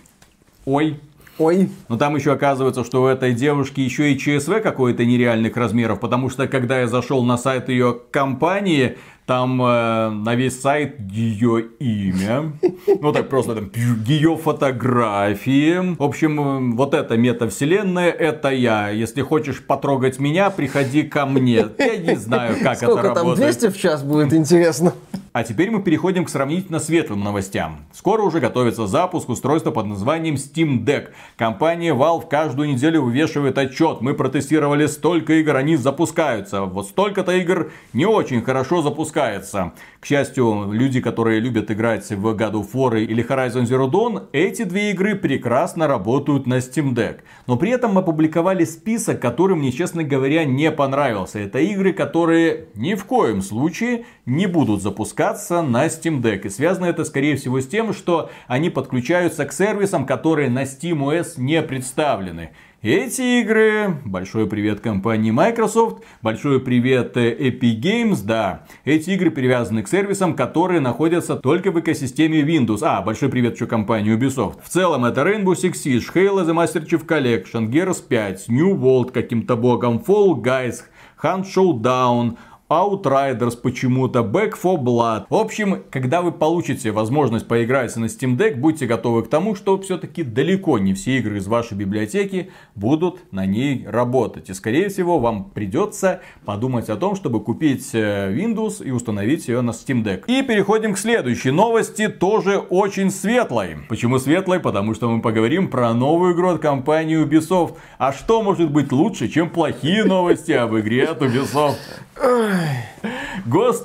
[0.66, 1.00] Ой.
[1.40, 1.70] Ой.
[1.88, 6.30] Но там еще оказывается, что у этой девушки еще и ЧСВ какой-то нереальных размеров, потому
[6.30, 8.98] что когда я зашел на сайт ее компании,
[9.30, 12.52] там э, на весь сайт ее имя.
[13.00, 13.72] Ну так просто там
[14.08, 15.96] ее фотографии.
[15.96, 18.90] В общем, э, вот эта метавселенная, это я.
[18.90, 21.68] Если хочешь потрогать меня, приходи ко мне.
[21.78, 24.94] Я не знаю, как Сколько это там, 200 в час будет интересно?
[25.32, 27.86] А теперь мы переходим к сравнительно светлым новостям.
[27.94, 31.10] Скоро уже готовится запуск устройства под названием Steam Deck.
[31.38, 34.02] Компания Valve каждую неделю вывешивает отчет.
[34.02, 36.64] Мы протестировали столько игр, они запускаются.
[36.64, 38.82] Вот столько-то игр не очень хорошо
[39.20, 39.74] запускается.
[40.00, 44.64] К счастью, люди, которые любят играть в God of War или Horizon Zero Dawn, эти
[44.64, 47.20] две игры прекрасно работают на Steam Deck.
[47.48, 51.40] Но при этом опубликовали список, который мне, честно говоря, не понравился.
[51.40, 56.46] Это игры, которые ни в коем случае не будут запускаться на Steam Deck.
[56.46, 61.34] И связано это, скорее всего, с тем, что они подключаются к сервисам, которые на SteamOS
[61.38, 62.52] не представлены.
[62.82, 69.84] Эти игры, большой привет компании Microsoft, большой привет э, Epic Games, да, эти игры привязаны
[69.84, 72.80] к сервисам, которые находятся только в экосистеме Windows.
[72.84, 74.62] А, большой привет еще компании Ubisoft.
[74.64, 79.12] В целом это Rainbow Six Siege, Halo The Master Chief Collection, Gears 5, New World
[79.12, 80.84] каким-то богом, Fall Guys,
[81.22, 82.38] Hunt Showdown,
[82.70, 85.26] Outriders почему-то, Back for Blood.
[85.30, 89.80] В общем, когда вы получите возможность поиграть на Steam Deck, будьте готовы к тому, что
[89.80, 94.52] все-таки далеко не все игры из вашей библиотеки будут на ней работать.
[94.52, 99.62] И скорее всего вам придется подумать о том, чтобы купить э, Windows и установить ее
[99.62, 100.26] на Steam Deck.
[100.28, 103.78] И переходим к следующей новости, тоже очень светлой.
[103.90, 104.60] Почему светлой?
[104.60, 107.78] Потому что мы поговорим про новую игру от компании Ubisoft.
[107.98, 111.78] А что может быть лучше, чем плохие новости об игре от Ubisoft?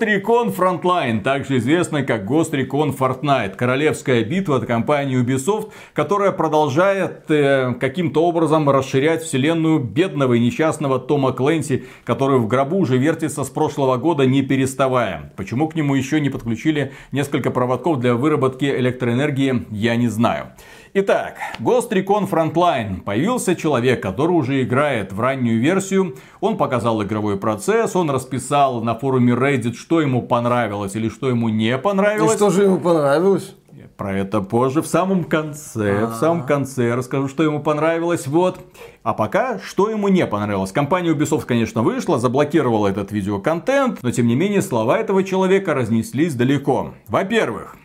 [0.02, 7.74] Recon Frontline, также известно как Recon Fortnite, королевская битва от компании Ubisoft, которая продолжает э,
[7.80, 13.48] каким-то образом расширять вселенную бедного и несчастного Тома Клэнси, который в гробу уже вертится с
[13.48, 15.32] прошлого года не переставая.
[15.36, 20.48] Почему к нему еще не подключили несколько проводков для выработки электроэнергии, я не знаю.
[20.96, 23.00] Итак, Ghost Recon Frontline.
[23.00, 26.14] Появился человек, который уже играет в раннюю версию.
[26.38, 31.48] Он показал игровой процесс, он расписал на форуме Reddit, что ему понравилось или что ему
[31.48, 32.34] не понравилось.
[32.34, 33.56] И что же ему понравилось?
[33.96, 35.98] Про это позже, в самом конце.
[35.98, 36.06] А-а-а.
[36.12, 38.28] В самом конце расскажу, что ему понравилось.
[38.28, 38.60] Вот.
[39.02, 40.70] А пока, что ему не понравилось.
[40.70, 46.36] Компания Ubisoft, конечно, вышла, заблокировала этот видеоконтент, но тем не менее слова этого человека разнеслись
[46.36, 46.94] далеко.
[47.08, 47.76] Во-первых,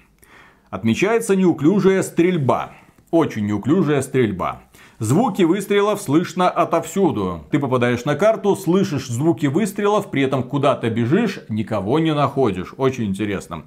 [0.70, 2.70] отмечается неуклюжая стрельба.
[3.12, 4.62] Очень неуклюжая стрельба.
[5.00, 7.46] Звуки выстрелов слышно отовсюду.
[7.50, 12.76] Ты попадаешь на карту, слышишь звуки выстрелов, при этом куда-то бежишь, никого не находишь.
[12.78, 13.64] Очень интересно.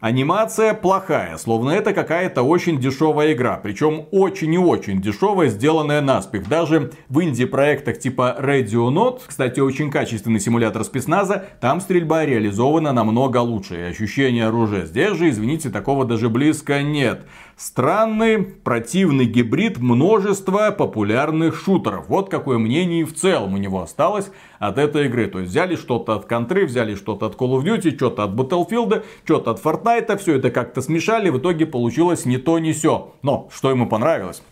[0.00, 3.56] Анимация плохая, словно это какая-то очень дешевая игра.
[3.56, 6.46] Причем очень и очень дешевая, сделанная наспех.
[6.46, 13.38] Даже в инди-проектах типа Radio Not, кстати, очень качественный симулятор спецназа, там стрельба реализована намного
[13.38, 13.76] лучше.
[13.76, 17.26] И ощущение оружия здесь же, извините, такого даже близко нет.
[17.56, 22.08] Странный, противный гибрид множества популярных шутеров.
[22.08, 25.26] Вот какое мнение в целом у него осталось от этой игры.
[25.28, 29.04] То есть взяли что-то от контры, взяли что-то от Call of Duty, что-то от Battlefield,
[29.24, 33.14] что-то от Fortnite, все это как-то смешали, в итоге получилось не то, не все.
[33.22, 34.42] Но что ему понравилось?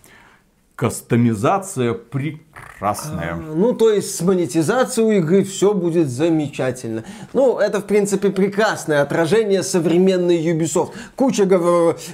[0.75, 3.35] Кастомизация прекрасная.
[3.35, 7.05] А, ну, то есть с монетизацией у игры все будет замечательно.
[7.35, 10.93] Ну, это, в принципе, прекрасное отражение современной Ubisoft.
[11.15, 11.47] Куча,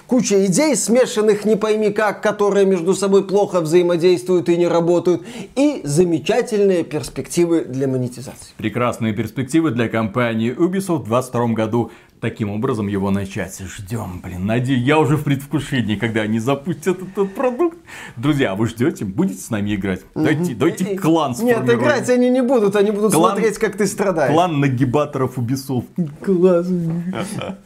[0.06, 5.22] куча идей, смешанных не пойми как, которые между собой плохо взаимодействуют и не работают.
[5.55, 8.52] И замечательные перспективы для монетизации.
[8.56, 11.90] Прекрасные перспективы для компании Ubisoft в 2022 году
[12.20, 13.59] таким образом его начать.
[13.61, 17.78] Ждем, блин, надеюсь, я уже в предвкушении, когда они запустят этот продукт.
[18.16, 19.05] Друзья, вы ждете?
[19.05, 20.01] Будете с нами играть?
[20.15, 24.32] Дайте, дайте клан Нет, играть они не будут, они будут клан, смотреть, как ты страдаешь.
[24.32, 25.86] Клан нагибаторов Ubisoft.
[26.24, 26.69] Класс.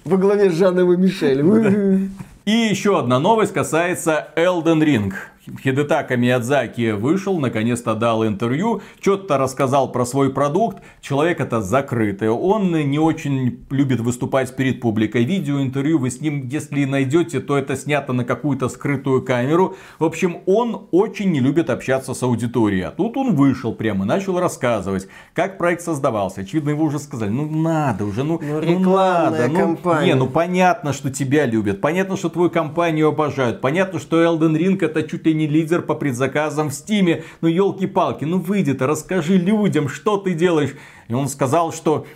[0.05, 2.11] Во главе с Жаном и Мишелем.
[2.45, 5.13] И еще одна новость касается Elden Ring.
[5.63, 10.79] Хидетака Миядзаки вышел, наконец-то дал интервью, что-то рассказал про свой продукт.
[11.01, 15.25] Человек это закрытый, он не очень любит выступать перед публикой.
[15.25, 19.77] Видео, интервью вы с ним, если найдете, то это снято на какую-то скрытую камеру.
[19.99, 22.85] В общем, он очень не любит общаться с аудиторией.
[22.85, 26.43] А тут он вышел прямо, начал рассказывать, как проект создавался.
[26.43, 29.49] Очевидно, его уже сказали, ну надо уже, ну, ну, ну надо.
[29.49, 30.07] Ну, компания.
[30.07, 34.79] не, ну понятно, что тебя любят, понятно, что твою компанию обожают, понятно, что Elden Ring
[34.85, 37.25] это чуть ли не лидер по предзаказам в Стиме.
[37.41, 40.75] Ну елки-палки, ну выйди-то, расскажи людям, что ты делаешь.
[41.09, 42.07] И он сказал, что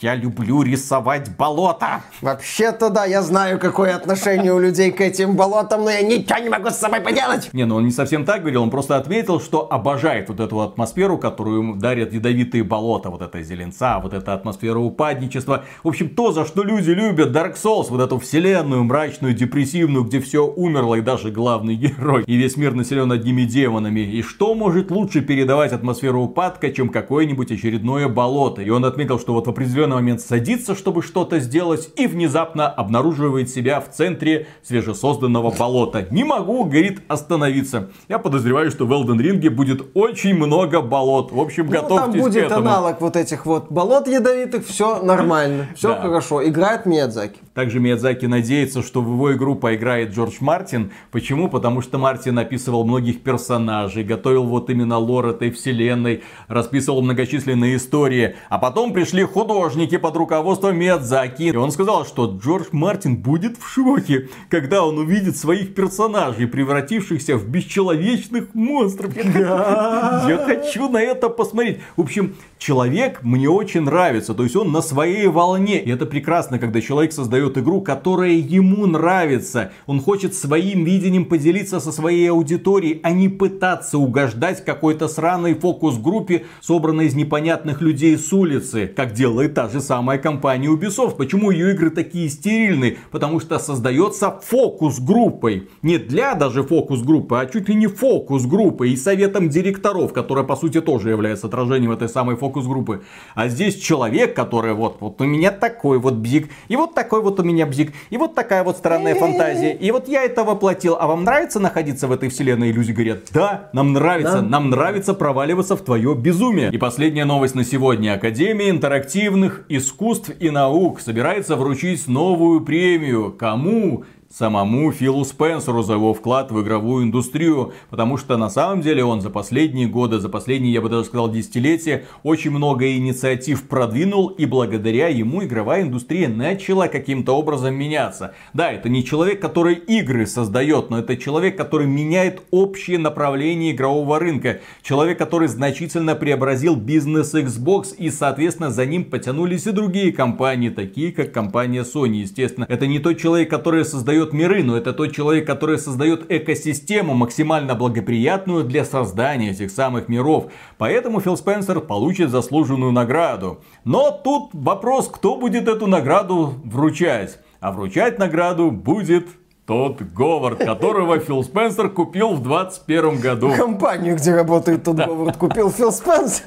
[0.00, 2.02] я люблю рисовать болото.
[2.20, 6.48] Вообще-то да, я знаю, какое отношение у людей к этим болотам, но я ничего не
[6.48, 7.52] могу с собой поделать.
[7.52, 11.18] Не, ну он не совсем так говорил, он просто отметил, что обожает вот эту атмосферу,
[11.18, 15.64] которую дарят ядовитые болота, вот эта зеленца, вот эта атмосфера упадничества.
[15.82, 20.20] В общем, то, за что люди любят Dark Souls, вот эту вселенную мрачную, депрессивную, где
[20.20, 24.00] все умерло и даже главный герой, и весь мир населен одними демонами.
[24.00, 28.62] И что может лучше передавать атмосферу упадка, чем какое-нибудь очередное болото?
[28.62, 32.68] И он отметил, что что вот в определенный момент садится, чтобы что-то сделать, и внезапно
[32.68, 36.06] обнаруживает себя в центре свежесозданного болота.
[36.10, 37.88] Не могу, говорит, остановиться.
[38.10, 41.32] Я подозреваю, что в Elden Ring будет очень много болот.
[41.32, 42.68] В общем, ну, готовьтесь там будет к этому.
[42.68, 46.02] аналог вот этих вот болот ядовитых, все нормально, все да.
[46.02, 46.46] хорошо.
[46.46, 47.38] Играет Миядзаки.
[47.54, 50.92] Также Миядзаки надеется, что в его игру поиграет Джордж Мартин.
[51.10, 51.48] Почему?
[51.48, 58.36] Потому что Мартин описывал многих персонажей, готовил вот именно лор этой вселенной, расписывал многочисленные истории.
[58.50, 61.42] А потом пришли пришли художники под руководством Миядзаки.
[61.44, 67.36] И он сказал, что Джордж Мартин будет в шоке, когда он увидит своих персонажей, превратившихся
[67.36, 69.16] в бесчеловечных монстров.
[69.24, 71.78] Я хочу на это посмотреть.
[71.96, 74.34] В общем, человек мне очень нравится.
[74.34, 75.82] То есть он на своей волне.
[75.82, 79.72] И это прекрасно, когда человек создает игру, которая ему нравится.
[79.86, 86.44] Он хочет своим видением поделиться со своей аудиторией, а не пытаться угождать какой-то сраной фокус-группе,
[86.60, 88.86] собранной из непонятных людей с улицы.
[88.86, 91.16] Как как делает та же самая компания Ubisoft.
[91.16, 92.96] Почему ее игры такие стерильные?
[93.10, 95.68] Потому что создается фокус-группой.
[95.82, 100.80] Не для даже фокус-группы, а чуть ли не фокус-группы и советом директоров, которая по сути
[100.80, 103.02] тоже является отражением этой самой фокус-группы.
[103.34, 107.38] А здесь человек, который вот, вот у меня такой вот бзик, и вот такой вот
[107.40, 110.96] у меня бзик, и вот такая вот странная фантазия, и вот я это воплотил.
[110.98, 112.70] А вам нравится находиться в этой вселенной?
[112.70, 114.42] И люди говорят, да, нам нравится, Да.
[114.42, 116.70] нам нравится проваливаться в твое безумие.
[116.72, 118.14] И последняя новость на сегодня.
[118.14, 118.70] Академия
[119.02, 123.32] интерактивных искусств и наук собирается вручить новую премию.
[123.32, 124.04] Кому?
[124.32, 129.20] Самому Филу Спенсеру за его вклад в игровую индустрию, потому что на самом деле он
[129.20, 134.46] за последние годы, за последние, я бы даже сказал, десятилетия, очень много инициатив продвинул, и
[134.46, 138.34] благодаря ему игровая индустрия начала каким-то образом меняться.
[138.54, 144.18] Да, это не человек, который игры создает, но это человек, который меняет общее направление игрового
[144.18, 144.60] рынка.
[144.82, 151.12] Человек, который значительно преобразил бизнес Xbox, и, соответственно, за ним потянулись и другие компании, такие
[151.12, 152.66] как компания Sony, естественно.
[152.68, 157.74] Это не тот человек, который создает миры, но это тот человек, который создает экосистему максимально
[157.74, 160.52] благоприятную для создания этих самых миров.
[160.78, 163.60] Поэтому Фил Спенсер получит заслуженную награду.
[163.84, 167.38] Но тут вопрос, кто будет эту награду вручать.
[167.60, 169.26] А вручать награду будет
[169.66, 173.52] тот Говард, которого Фил Спенсер купил в 21 году.
[173.56, 176.46] Компанию, где работает тот Говард, купил Фил Спенсер.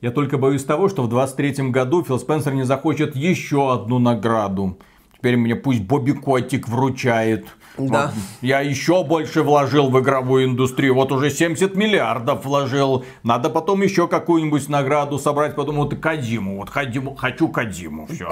[0.00, 4.78] Я только боюсь того, что в 23 году Фил Спенсер не захочет еще одну награду.
[5.20, 7.44] Теперь мне пусть Бобби Котик вручает.
[7.76, 8.06] Да.
[8.06, 8.10] Вот.
[8.40, 10.94] Я еще больше вложил в игровую индустрию.
[10.94, 13.04] Вот уже 70 миллиардов вложил.
[13.22, 15.54] Надо потом еще какую-нибудь награду собрать.
[15.56, 16.56] Потом вот Кадиму.
[16.56, 18.06] Вот Кадиму, хочу Кадиму.
[18.06, 18.30] Все.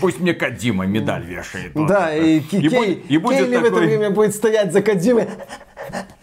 [0.00, 1.72] Пусть мне Кадима медаль вешает.
[1.74, 5.26] Да, и, Кей- будет- и будет Кейли в это время будет стоять за д-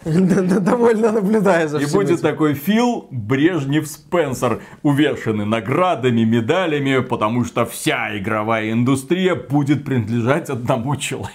[0.04, 2.22] довольно наблюдая за И будет этим.
[2.22, 10.96] такой Фил Брежнев Спенсер, увешанный наградами, медалями, потому что вся игровая индустрия будет принадлежать одному
[10.96, 11.32] человеку.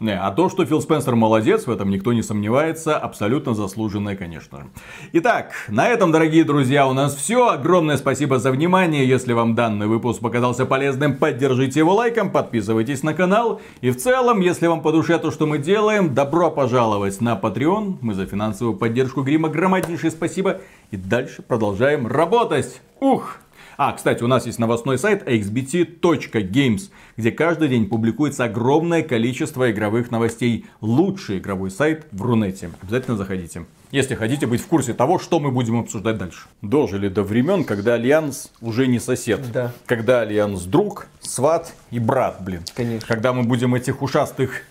[0.00, 4.58] Не, А то, что Фил Спенсер молодец, в этом никто не сомневается, абсолютно заслуженное, конечно
[4.58, 4.66] же.
[5.12, 7.48] Итак, на этом, дорогие друзья, у нас все.
[7.48, 9.08] Огромное спасибо за внимание.
[9.08, 13.60] Если вам данный выпуск показался полезным, поддержите его лайком, подписывайтесь на канал.
[13.80, 17.98] И в целом, если вам по душе то, что мы делаем, добро пожаловать на Patreon.
[18.00, 20.60] Мы за финансовую поддержку Грима громаднейшее спасибо.
[20.90, 22.82] И дальше продолжаем работать.
[23.00, 23.38] Ух!
[23.78, 30.10] А, кстати, у нас есть новостной сайт axbt.games, где каждый день публикуется огромное количество игровых
[30.10, 30.66] новостей.
[30.80, 32.70] Лучший игровой сайт в Рунете.
[32.82, 33.64] Обязательно заходите.
[33.90, 36.46] Если хотите быть в курсе того, что мы будем обсуждать дальше.
[36.62, 39.40] Дожили до времен, когда Альянс уже не сосед.
[39.52, 39.72] Да.
[39.86, 42.62] Когда Альянс друг, сват и брат, блин.
[42.74, 43.06] Конечно.
[43.06, 44.62] Когда мы будем этих ушастых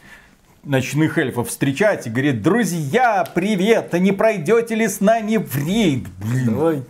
[0.63, 6.07] ночных эльфов встречать и говорит, друзья, привет, а не пройдете ли с нами в рейд?
[6.19, 6.83] Блин, Давай.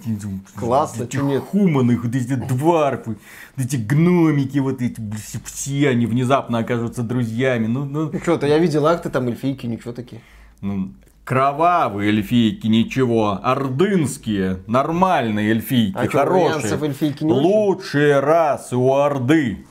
[0.55, 1.43] Классно, эти нет?
[1.43, 3.17] хуманы, вот эти дварфы,
[3.55, 5.01] вот эти гномики, вот эти,
[5.45, 7.67] все они внезапно окажутся друзьями.
[7.67, 10.21] Ну, ну, Ну что-то, я видел акты, там эльфийки, ничего такие.
[10.61, 10.91] ну,
[11.23, 13.39] кровавые эльфийки, ничего.
[13.41, 16.55] Ордынские, нормальные эльфийки, А хорошие.
[16.55, 17.41] альянсов эльфийки не очень?
[17.41, 19.65] Лучшие расы у Орды.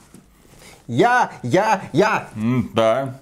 [0.86, 2.28] Я, я, я!
[2.74, 3.19] Да.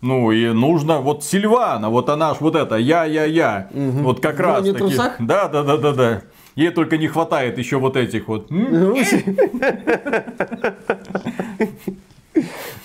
[0.00, 4.94] Ну и нужно, вот Сильвана, вот она ж вот это, я-я-я, вот как раз таки.
[5.18, 6.22] Да, да, да, да, да.
[6.54, 8.48] Ей только не хватает еще вот этих вот.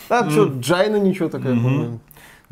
[0.09, 1.99] А что, Джайна ничего такая, по-моему.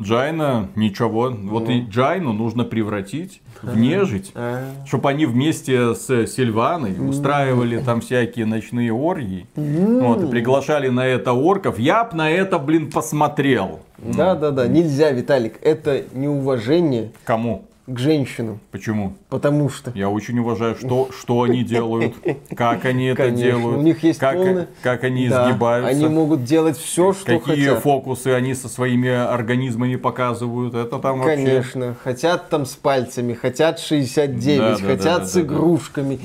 [0.00, 1.30] Джайна, ничего.
[1.30, 4.32] Вот и Джайну нужно превратить в нежить.
[4.34, 4.64] А.
[4.86, 9.46] Чтобы они вместе с Сильваной устраивали там всякие ночные оргии.
[9.54, 11.78] Вот, и приглашали на это орков.
[11.78, 13.80] Я б на это, блин, посмотрел.
[13.98, 17.64] Да, да, да, нельзя, Виталик, это неуважение Кому?
[17.86, 19.14] К женщинам, Почему?
[19.28, 19.90] потому что...
[19.94, 22.14] Я очень уважаю, что, что они делают,
[22.56, 26.06] как они это Конечно, делают, у них есть как, полное- как они Да, изгибаются, Они
[26.06, 27.82] могут делать все, что какие хотят.
[27.82, 30.74] фокусы они со своими организмами показывают.
[30.74, 31.34] Это там вообще...
[31.44, 36.20] Конечно, хотят там с пальцами, хотят 69, Да, да, хотят да, да, с игрушками.